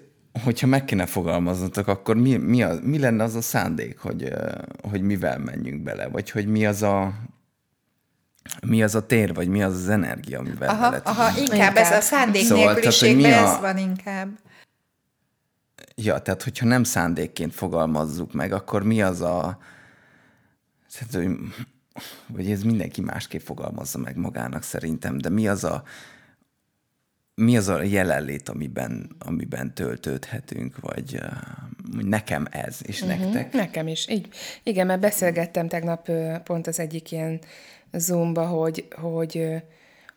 hogyha 0.44 0.66
meg 0.66 0.85
kéne 0.85 1.07
fogalmaznatok, 1.07 1.88
akkor 1.88 2.16
mi, 2.16 2.37
mi, 2.37 2.62
a, 2.62 2.75
mi 2.83 2.99
lenne 2.99 3.23
az 3.23 3.35
a 3.35 3.40
szándék, 3.42 3.99
hogy, 3.99 4.29
hogy 4.90 5.03
mivel 5.03 5.38
menjünk 5.38 5.83
bele, 5.83 6.09
vagy 6.09 6.31
hogy 6.31 6.47
mi 6.47 6.66
az 6.66 6.83
a 6.83 7.12
mi 8.66 8.83
az 8.83 8.94
a 8.94 9.07
tér, 9.07 9.35
vagy 9.35 9.48
mi 9.48 9.62
az 9.62 9.74
az 9.74 9.88
energia, 9.88 10.38
amivel 10.38 10.68
aha, 10.68 10.90
bele 10.90 11.02
aha, 11.04 11.38
inkább, 11.38 11.52
inkább. 11.52 11.76
ez 11.76 11.90
a 11.90 12.00
szándék 12.00 12.42
Szóval, 12.42 12.59
szóval, 12.59 12.80
tehát, 12.80 12.98
hogy 12.98 13.14
mi 13.16 13.22
nélküliségben 13.22 13.44
a- 13.44 13.54
ez 13.54 13.61
van 13.61 13.78
inkább. 13.78 14.38
Ja, 15.94 16.18
tehát 16.18 16.42
hogyha 16.42 16.66
nem 16.66 16.85
szándékként 16.85 17.54
fogalmazzuk 17.54 18.33
meg, 18.33 18.52
akkor 18.52 18.83
mi 18.83 19.02
az 19.02 19.20
a... 19.20 19.59
Szerintem, 20.87 21.52
hogy, 21.92 22.04
hogy 22.35 22.50
ez 22.50 22.62
mindenki 22.62 23.00
másképp 23.00 23.40
fogalmazza 23.40 23.98
meg 23.98 24.16
magának 24.16 24.62
szerintem, 24.62 25.18
de 25.18 25.28
mi 25.28 25.48
az 25.48 25.64
a 25.64 25.83
mi 27.35 27.57
az 27.57 27.68
a 27.68 27.83
jelenlét, 27.83 28.48
amiben, 28.48 29.16
amiben 29.18 29.74
töltődhetünk, 29.74 30.80
vagy 30.80 31.14
uh, 31.14 32.04
nekem 32.04 32.46
ez, 32.50 32.78
és 32.83 33.02
uh-huh. 33.02 33.18
nektek? 33.18 33.52
Nekem 33.52 33.88
is, 33.88 34.09
így. 34.09 34.28
Igen, 34.62 34.87
mert 34.87 35.00
beszélgettem 35.00 35.68
tegnap 35.68 36.11
pont 36.44 36.66
az 36.66 36.78
egyik 36.78 37.11
ilyen 37.11 37.40
Zoomba, 37.94 38.46
hogy, 38.46 38.88
hogy, 39.00 39.62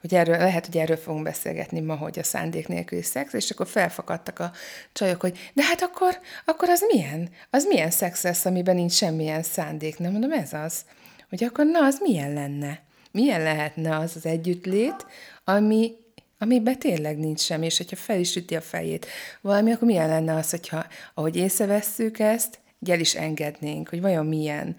hogy 0.01 0.13
erről, 0.13 0.37
lehet, 0.37 0.65
hogy 0.65 0.77
erről 0.77 0.97
fogunk 0.97 1.23
beszélgetni 1.23 1.79
ma, 1.79 1.95
hogy 1.95 2.19
a 2.19 2.23
szándék 2.23 2.67
nélküli 2.67 3.01
szex, 3.01 3.33
és 3.33 3.49
akkor 3.49 3.67
felfakadtak 3.67 4.39
a 4.39 4.51
csajok, 4.93 5.21
hogy 5.21 5.51
de 5.53 5.63
hát 5.63 5.81
akkor, 5.81 6.19
akkor 6.45 6.69
az 6.69 6.83
milyen? 6.93 7.29
Az 7.49 7.65
milyen 7.65 7.91
szex 7.91 8.23
lesz, 8.23 8.45
amiben 8.45 8.75
nincs 8.75 8.91
semmilyen 8.91 9.43
szándék? 9.43 9.97
Nem 9.97 10.11
mondom, 10.11 10.31
ez 10.31 10.53
az. 10.53 10.85
Hogy 11.29 11.43
akkor 11.43 11.65
na, 11.65 11.85
az 11.85 11.99
milyen 12.01 12.33
lenne? 12.33 12.81
Milyen 13.11 13.41
lehetne 13.41 13.97
az 13.97 14.15
az 14.15 14.25
együttlét, 14.25 15.05
ami, 15.43 15.91
amiben 16.37 16.79
tényleg 16.79 17.17
nincs 17.17 17.39
semmi, 17.39 17.65
és 17.65 17.77
hogyha 17.77 17.95
fel 17.95 18.19
is 18.19 18.35
üti 18.35 18.55
a 18.55 18.61
fejét 18.61 19.05
valami, 19.41 19.71
akkor 19.71 19.87
milyen 19.87 20.07
lenne 20.09 20.35
az, 20.35 20.49
hogyha 20.49 20.85
ahogy 21.13 21.35
észrevesszük 21.35 22.19
ezt, 22.19 22.59
el 22.87 22.99
is 22.99 23.15
engednénk, 23.15 23.89
hogy 23.89 24.01
vajon 24.01 24.25
milyen, 24.25 24.75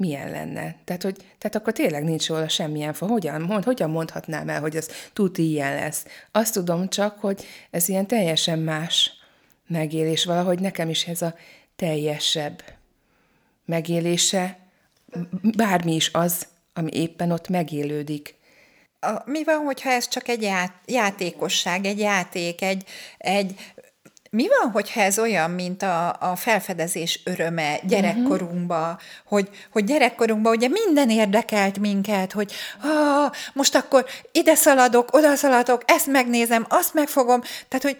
milyen 0.00 0.30
lenne. 0.30 0.76
Tehát, 0.84 1.02
hogy, 1.02 1.16
tehát 1.16 1.54
akkor 1.54 1.72
tényleg 1.72 2.04
nincs 2.04 2.28
róla 2.28 2.48
semmilyen 2.48 2.92
fa. 2.92 3.06
Hogyan, 3.06 3.40
mond, 3.40 3.64
hogyan 3.64 3.90
mondhatnám 3.90 4.48
el, 4.48 4.60
hogy 4.60 4.76
ez 4.76 4.88
tuti 5.12 5.50
ilyen 5.50 5.74
lesz? 5.74 6.04
Azt 6.30 6.54
tudom 6.54 6.88
csak, 6.88 7.18
hogy 7.18 7.44
ez 7.70 7.88
ilyen 7.88 8.06
teljesen 8.06 8.58
más 8.58 9.12
megélés. 9.66 10.24
Valahogy 10.24 10.60
nekem 10.60 10.88
is 10.88 11.06
ez 11.06 11.22
a 11.22 11.34
teljesebb 11.76 12.62
megélése, 13.64 14.58
bármi 15.56 15.94
is 15.94 16.10
az, 16.12 16.46
ami 16.72 16.90
éppen 16.92 17.30
ott 17.30 17.48
megélődik. 17.48 18.34
A, 19.00 19.22
mi 19.24 19.44
van, 19.44 19.56
hogyha 19.56 19.90
ez 19.90 20.08
csak 20.08 20.28
egy 20.28 20.42
ját, 20.42 20.72
játékosság, 20.86 21.84
egy 21.84 21.98
játék, 21.98 22.62
egy, 22.62 22.84
egy 23.18 23.72
mi 24.30 24.46
van, 24.48 24.70
hogyha 24.70 25.00
ez 25.00 25.18
olyan, 25.18 25.50
mint 25.50 25.82
a, 25.82 26.16
a 26.20 26.36
felfedezés 26.36 27.20
öröme 27.24 27.80
gyerekkorunkba, 27.82 28.80
uh-huh. 28.80 29.00
hogy, 29.24 29.48
hogy 29.70 29.84
gyerekkorunkban 29.84 30.56
ugye 30.56 30.68
minden 30.68 31.10
érdekelt 31.10 31.78
minket, 31.78 32.32
hogy 32.32 32.52
ah, 32.82 33.30
most 33.52 33.74
akkor 33.74 34.04
ide 34.32 34.54
szaladok, 34.54 35.14
oda 35.14 35.34
szaladok, 35.34 35.82
ezt 35.86 36.06
megnézem, 36.06 36.66
azt 36.68 36.94
megfogom, 36.94 37.40
tehát, 37.68 37.82
hogy 37.82 37.96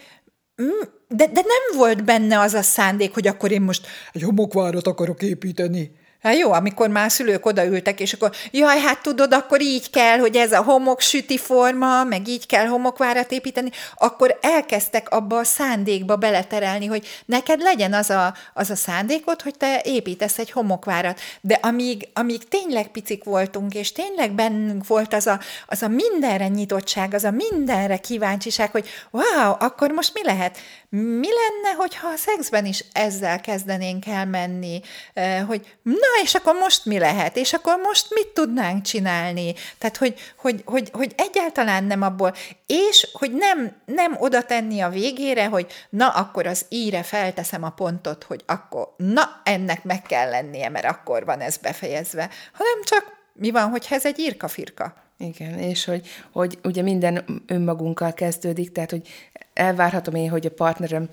mm, 0.63 0.81
de, 1.09 1.27
de 1.27 1.41
nem 1.41 1.79
volt 1.79 2.05
benne 2.05 2.39
az 2.39 2.55
a 2.55 2.63
szándék, 2.63 3.15
hogy 3.15 3.27
akkor 3.27 3.51
én 3.51 3.63
most 3.63 3.87
egy 4.13 4.23
homokvárat 4.23 4.87
akarok 4.87 5.23
építeni. 5.23 5.91
Hát 6.23 6.37
jó, 6.37 6.53
amikor 6.53 6.89
már 6.89 7.11
szülők 7.11 7.47
odaültek, 7.47 8.01
és 8.01 8.13
akkor 8.13 8.33
jaj, 8.51 8.81
hát 8.81 9.03
tudod, 9.03 9.33
akkor 9.33 9.61
így 9.61 9.91
kell, 9.91 10.19
hogy 10.19 10.37
ez 10.37 10.53
a 10.53 10.63
homoksüti 10.63 11.39
forma, 11.39 12.05
meg 12.05 12.29
így 12.29 12.47
kell 12.47 12.67
homokvárat 12.67 13.33
építeni, 13.33 13.71
akkor 13.97 14.39
elkezdtek 14.41 15.11
abba 15.11 15.39
a 15.39 15.45
szándékba 15.45 16.17
beleterelni, 16.17 16.87
hogy 16.87 17.07
neked 17.25 17.61
legyen 17.61 17.93
az 17.93 18.11
a, 18.11 18.35
az 18.55 18.71
a 18.71 18.75
szándékod, 18.75 19.43
hogy 19.43 19.57
te 19.57 19.81
építesz 19.85 20.39
egy 20.39 20.51
homokvárat. 20.51 21.21
De 21.41 21.59
amíg, 21.63 22.09
amíg 22.13 22.49
tényleg 22.49 22.89
picik 22.89 23.25
voltunk, 23.25 23.75
és 23.75 23.93
tényleg 23.93 24.33
bennünk 24.33 24.87
volt 24.87 25.15
az 25.15 25.27
a, 25.27 25.41
az 25.67 25.83
a 25.83 25.89
mindenre 25.89 26.49
nyitottság, 26.49 27.15
az 27.15 27.25
a 27.25 27.31
mindenre 27.31 27.97
kíváncsiság, 27.97 28.71
hogy 28.71 28.89
wow, 29.11 29.55
akkor 29.59 29.91
most 29.91 30.15
mi 30.15 30.25
lehet? 30.25 30.59
Mi 30.89 31.29
lenne, 31.29 31.77
hogyha 31.77 32.09
a 32.09 32.17
szexben 32.17 32.67
is 32.67 32.85
ezzel 32.93 33.41
kezdenénk 33.41 34.07
elmenni, 34.07 34.81
eh, 35.15 35.45
hogy 35.47 35.77
na, 35.83 36.10
és 36.23 36.35
akkor 36.35 36.55
most 36.55 36.85
mi 36.85 36.99
lehet? 36.99 37.37
És 37.37 37.53
akkor 37.53 37.77
most 37.83 38.07
mit 38.15 38.29
tudnánk 38.29 38.83
csinálni? 38.83 39.55
Tehát, 39.79 39.97
hogy, 39.97 40.15
hogy, 40.37 40.63
hogy, 40.65 40.89
hogy 40.93 41.13
egyáltalán 41.17 41.85
nem 41.85 42.03
abból, 42.03 42.35
és 42.67 43.09
hogy 43.13 43.33
nem, 43.33 43.77
nem 43.85 44.17
oda 44.19 44.43
tenni 44.43 44.81
a 44.81 44.89
végére, 44.89 45.47
hogy 45.47 45.67
na, 45.91 46.09
akkor 46.09 46.47
az 46.47 46.67
íre 46.69 47.03
felteszem 47.03 47.65
a 47.65 47.71
pontot, 47.71 48.25
hogy 48.25 48.43
akkor 48.47 48.95
na, 48.97 49.41
ennek 49.45 49.85
meg 49.85 50.03
kell 50.03 50.31
lennie, 50.31 50.69
mert 50.69 50.87
akkor 50.87 51.25
van 51.25 51.41
ez 51.41 51.57
befejezve, 51.57 52.31
hanem 52.53 52.83
csak 52.85 53.19
mi 53.33 53.51
van, 53.51 53.71
hogyha 53.71 53.95
ez 53.95 54.07
egy 54.07 54.19
írkafirka? 54.19 54.95
Igen, 55.19 55.59
és 55.59 55.85
hogy, 55.85 56.09
hogy 56.33 56.59
ugye 56.65 56.83
minden 56.83 57.43
önmagunkkal 57.47 58.13
kezdődik, 58.13 58.73
tehát 58.73 58.91
hogy 58.91 59.09
elvárhatom 59.55 60.15
én, 60.15 60.31
hogy 60.31 60.47
a 60.47 60.51
partnerem, 60.51 61.09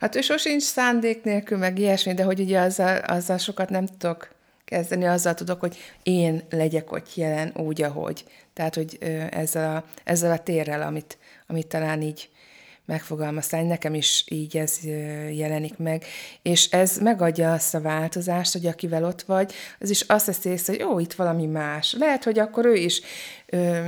hát 0.00 0.16
ő 0.16 0.20
sosincs 0.20 0.62
szándék 0.62 1.22
nélkül, 1.22 1.58
meg 1.58 1.78
ilyesmi, 1.78 2.14
de 2.14 2.22
hogy 2.22 2.40
ugye 2.40 2.60
azzal, 2.60 2.96
azzal 2.96 3.38
sokat 3.38 3.68
nem 3.68 3.86
tudok 3.86 4.34
kezdeni, 4.64 5.04
azzal 5.04 5.34
tudok, 5.34 5.60
hogy 5.60 5.76
én 6.02 6.42
legyek 6.50 6.92
ott 6.92 7.14
jelen 7.14 7.52
úgy, 7.56 7.82
ahogy. 7.82 8.24
Tehát, 8.52 8.74
hogy 8.74 8.98
ezzel 9.30 9.76
a, 9.76 9.84
ezzel 10.04 10.32
a 10.32 10.38
térrel, 10.38 10.82
amit, 10.82 11.18
amit 11.46 11.66
talán 11.66 12.02
így 12.02 12.28
megfogalmaztál, 12.86 13.62
nekem 13.62 13.94
is 13.94 14.24
így 14.28 14.56
ez 14.56 14.78
jelenik 15.30 15.76
meg, 15.78 16.04
és 16.42 16.70
ez 16.70 16.98
megadja 16.98 17.52
azt 17.52 17.74
a 17.74 17.80
változást, 17.80 18.52
hogy 18.52 18.66
akivel 18.66 19.04
ott 19.04 19.22
vagy, 19.22 19.52
az 19.80 19.90
is 19.90 20.00
azt 20.00 20.26
veszi 20.26 20.48
észre, 20.48 20.72
hogy 20.72 20.82
ó, 20.82 20.98
itt 20.98 21.12
valami 21.12 21.46
más. 21.46 21.94
Lehet, 21.98 22.24
hogy 22.24 22.38
akkor 22.38 22.66
ő 22.66 22.74
is 22.74 23.00
ö, 23.46 23.86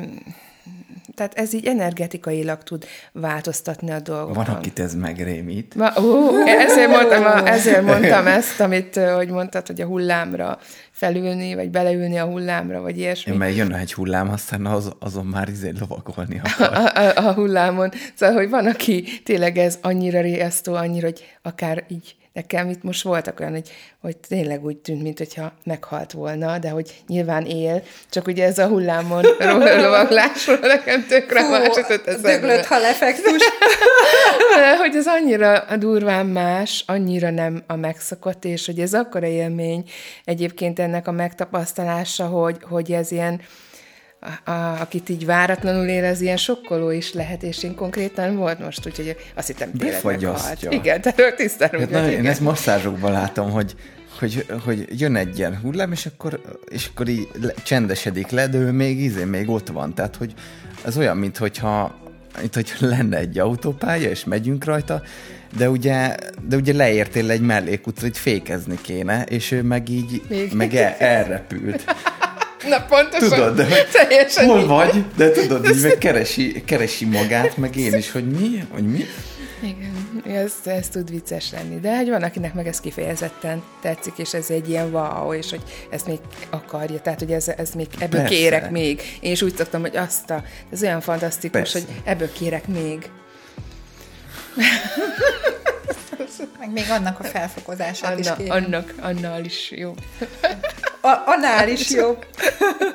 tehát 1.15 1.35
ez 1.35 1.53
így 1.53 1.67
energetikailag 1.67 2.63
tud 2.63 2.87
változtatni 3.13 3.91
a 3.91 4.01
dolgokon. 4.01 4.35
Van, 4.35 4.47
akit 4.47 4.79
ez 4.79 4.95
megrémít. 4.95 5.75
Ma, 5.75 5.93
ó, 6.01 6.45
ezért, 6.47 6.91
mondtam, 6.91 7.25
a, 7.25 7.47
ezért 7.57 7.83
mondtam 7.83 8.27
ezt, 8.27 8.61
amit, 8.61 8.97
hogy 8.97 9.29
mondtad, 9.29 9.67
hogy 9.67 9.81
a 9.81 9.87
hullámra 9.87 10.59
felülni, 10.91 11.55
vagy 11.55 11.71
beleülni 11.71 12.19
a 12.19 12.25
hullámra, 12.25 12.81
vagy 12.81 12.99
ilyesmi. 12.99 13.37
Mert 13.37 13.57
jön 13.57 13.75
egy 13.75 13.95
hullám, 13.95 14.31
aztán 14.31 14.67
az, 14.67 14.93
azon 14.99 15.27
már 15.27 15.49
izé 15.49 15.73
lovagolni 15.81 16.41
a, 16.45 16.49
akar. 16.59 16.93
a, 16.95 17.27
a 17.29 17.33
hullámon. 17.33 17.91
Szóval, 18.15 18.35
hogy 18.35 18.51
van, 18.51 18.67
aki 18.67 19.05
tényleg 19.25 19.59
ez 19.59 19.79
annyira 19.83 20.21
riasztó, 20.21 20.75
annyira, 20.75 21.07
hogy 21.07 21.25
akár 21.43 21.85
így 21.89 22.17
nekem 22.37 22.71
itt 22.71 22.83
most 22.83 23.03
voltak 23.03 23.41
olyan, 23.41 23.53
hogy, 23.53 23.71
hogy 24.01 24.17
tényleg 24.17 24.65
úgy 24.65 24.77
tűnt, 24.77 25.03
mintha 25.03 25.53
meghalt 25.65 26.13
volna, 26.13 26.59
de 26.59 26.69
hogy 26.69 27.03
nyilván 27.07 27.45
él, 27.45 27.83
csak 28.11 28.27
ugye 28.27 28.45
ez 28.45 28.59
a 28.59 28.67
hullámon 28.67 29.25
lovaglásról 29.85 30.59
nekem 30.61 31.07
tökre 31.07 31.45
Fú, 31.45 31.51
más 31.51 31.77
jutott 31.77 32.07
eszembe. 32.07 32.31
döglött 32.33 32.65
haleffektus. 32.65 33.43
hogy 34.83 34.97
ez 34.97 35.07
annyira 35.07 35.65
durván 35.79 36.27
más, 36.27 36.85
annyira 36.87 37.31
nem 37.31 37.63
a 37.67 37.77
megszokott, 37.77 38.45
és 38.45 38.67
hogy 38.67 38.79
ez 38.79 38.95
akkora 38.95 39.27
élmény 39.27 39.85
egyébként 40.25 40.79
ennek 40.79 41.09
a 41.09 41.13
megtapasztalása, 41.13 42.27
hogy, 42.27 42.57
hogy 42.61 42.93
ez 42.93 43.11
ilyen, 43.11 43.41
a, 44.21 44.51
a, 44.51 44.81
akit 44.81 45.09
így 45.09 45.27
váratlanul 45.27 45.87
ér, 45.87 46.05
az 46.05 46.21
ilyen 46.21 46.37
sokkoló 46.37 46.91
is 46.91 47.13
lehet, 47.13 47.43
és 47.43 47.63
én 47.63 47.75
konkrétan 47.75 48.37
volt 48.37 48.59
most, 48.59 48.87
úgyhogy 48.87 49.17
azt 49.35 49.47
hittem 49.47 49.71
tényleg 49.71 49.93
Befagyasztja. 49.93 50.71
Igen, 50.71 51.01
tehát 51.01 51.37
tisztán 51.37 51.71
Hát 51.79 51.91
na, 51.91 52.03
hogy 52.03 52.13
én 52.13 52.27
ezt 52.27 52.41
masszázsokban 52.41 53.13
látom, 53.13 53.51
hogy, 53.51 53.75
hogy, 54.19 54.47
hogy 54.65 55.01
jön 55.01 55.17
egy 55.17 55.39
ilyen 55.39 55.59
hullám, 55.63 55.93
és 55.93 56.07
akkor, 56.07 56.41
és 56.69 56.89
akkor 56.93 57.09
így 57.09 57.29
le, 57.41 57.53
csendesedik 57.63 58.31
le, 58.31 58.47
de 58.47 58.59
ő 58.59 58.71
még 58.71 59.01
izé, 59.01 59.25
még 59.25 59.49
ott 59.49 59.69
van. 59.69 59.95
Tehát, 59.95 60.17
hogy 60.17 60.35
az 60.85 60.97
olyan, 60.97 61.17
mint 61.17 61.37
hogyha, 61.37 61.99
mint 62.41 62.55
hogyha 62.55 62.87
lenne 62.87 63.17
egy 63.17 63.39
autópálya, 63.39 64.09
és 64.09 64.25
megyünk 64.25 64.65
rajta, 64.65 65.03
de 65.57 65.71
ugye, 65.71 66.15
de 66.49 66.57
ugye 66.57 66.73
leértél 66.73 67.31
egy 67.31 67.41
mellékútra, 67.41 68.07
hogy 68.07 68.19
fékezni 68.19 68.79
kéne, 68.83 69.23
és 69.23 69.51
ő 69.51 69.63
meg 69.63 69.89
így, 69.89 70.23
Még. 70.29 70.53
meg 70.53 70.75
el, 70.85 70.95
elrepült. 70.99 71.85
Na 72.69 72.81
pontosan, 72.89 73.29
Tudod, 73.29 73.57
de 73.57 73.65
hogy 73.65 73.89
teljesen 73.93 74.47
hol 74.47 74.61
így. 74.61 74.67
vagy? 74.67 75.05
De 75.17 75.31
tudod, 75.31 75.69
így 75.69 75.83
meg 75.83 75.99
keresi, 75.99 76.63
keresi 76.65 77.05
magát, 77.05 77.57
meg 77.57 77.77
én 77.77 77.95
is, 77.95 78.13
hogy 78.13 78.31
mi, 78.31 78.67
hogy 78.71 78.85
mi. 78.91 79.05
Igen, 79.63 80.23
ez, 80.37 80.53
ez 80.65 80.89
tud 80.89 81.11
vicces 81.11 81.51
lenni, 81.53 81.81
de 81.81 81.97
hogy 81.97 82.09
van, 82.09 82.23
akinek 82.23 82.55
meg 82.55 82.67
ez 82.67 82.81
kifejezetten 82.81 83.63
tetszik, 83.83 84.13
és 84.17 84.35
ez 84.35 84.51
egy 84.51 84.69
ilyen 84.69 84.91
wow, 84.91 85.33
és 85.33 85.51
hogy 85.51 85.63
ezt 85.91 86.07
még 86.07 86.19
akarja, 86.51 87.01
tehát 87.01 87.19
hogy 87.19 87.33
ez, 87.33 87.49
ez 87.49 87.71
még, 87.71 87.87
ebből 87.99 88.21
Persze. 88.21 88.35
kérek 88.35 88.71
még. 88.71 89.03
Én 89.21 89.33
is 89.33 89.43
úgy 89.43 89.57
szoktam, 89.57 89.81
hogy 89.81 89.97
azt 89.97 90.31
a, 90.31 90.43
ez 90.73 90.83
olyan 90.83 91.01
fantasztikus, 91.01 91.61
Persze. 91.61 91.79
hogy 91.79 91.89
ebből 92.05 92.33
kérek 92.33 92.67
még. 92.67 93.11
Meg 96.59 96.73
még 96.73 96.85
annak 96.91 97.21
a 97.21 97.25
felfokozását 97.25 98.19
is 98.19 98.27
Anna, 98.27 98.37
kérem. 98.37 98.65
annak, 98.65 98.95
annál 99.01 99.45
is 99.45 99.71
jó. 99.71 99.95
A, 101.07 101.23
annál 101.27 101.69
is 101.69 101.91
jobb. 101.91 102.27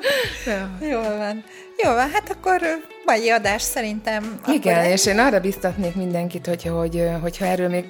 Jól 0.90 1.16
van. 1.16 1.44
Jól 1.76 1.94
van, 1.94 2.10
hát 2.10 2.30
akkor 2.30 2.60
mai 3.04 3.30
adás 3.30 3.62
szerintem... 3.62 4.40
Igen, 4.48 4.78
akkor 4.78 4.90
és 4.90 5.06
én 5.06 5.18
arra 5.18 5.40
biztatnék 5.40 5.94
mindenkit, 5.94 6.46
hogy, 6.46 6.62
hogy, 6.64 7.10
hogyha 7.20 7.44
erről 7.44 7.68
még, 7.68 7.84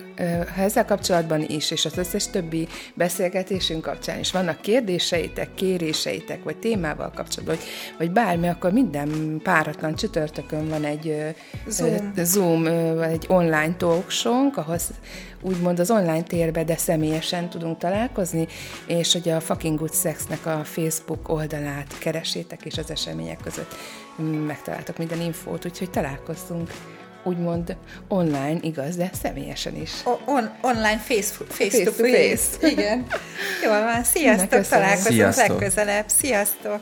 ha 0.54 0.62
ezzel 0.62 0.84
kapcsolatban 0.84 1.44
is, 1.48 1.70
és 1.70 1.84
az 1.84 1.98
összes 1.98 2.30
többi 2.30 2.68
beszélgetésünk 2.94 3.82
kapcsán 3.82 4.18
is 4.18 4.32
vannak 4.32 4.60
kérdéseitek, 4.60 5.54
kéréseitek, 5.54 6.42
vagy 6.42 6.56
témával 6.56 7.12
kapcsolatban, 7.14 7.56
vagy, 7.56 7.64
vagy 7.98 8.10
bármi, 8.10 8.48
akkor 8.48 8.72
minden 8.72 9.40
páratlan 9.42 9.94
csütörtökön 9.94 10.68
van 10.68 10.84
egy 10.84 11.34
Zoom. 12.16 12.62
vagy 12.94 13.10
egy 13.10 13.26
online 13.28 13.74
talkshow 13.76 14.50
ahhoz 14.54 14.90
úgymond 15.42 15.78
az 15.78 15.90
online 15.90 16.22
térbe, 16.22 16.64
de 16.64 16.76
személyesen 16.76 17.50
tudunk 17.50 17.78
találkozni, 17.78 18.46
és 18.86 19.12
hogy 19.12 19.28
a 19.28 19.40
Fucking 19.40 19.78
Good 19.78 19.94
Sexnek 19.94 20.46
a 20.46 20.60
Facebook 20.64 21.28
oldalát 21.28 21.98
keresétek, 21.98 22.64
és 22.64 22.78
az 22.78 22.90
események 22.90 23.38
között 23.42 23.74
megtaláltak 24.46 24.98
minden 24.98 25.20
infót, 25.20 25.64
úgyhogy 25.64 25.90
találkozzunk 25.90 26.70
úgymond 27.24 27.76
online, 28.08 28.58
igaz, 28.60 28.96
de 28.96 29.10
személyesen 29.22 29.76
is. 29.76 29.90
O- 30.04 30.20
on, 30.24 30.50
online 30.60 30.98
face, 30.98 31.22
face, 31.22 31.44
Face 31.48 31.82
to 31.84 31.90
face. 31.92 32.36
face. 32.36 32.68
Igen. 32.70 33.06
Jól 33.64 33.82
van. 33.82 34.04
Sziasztok, 34.04 34.66
találkozunk 34.66 35.12
Sziasztok. 35.14 35.48
legközelebb. 35.48 36.08
Sziasztok. 36.08 36.80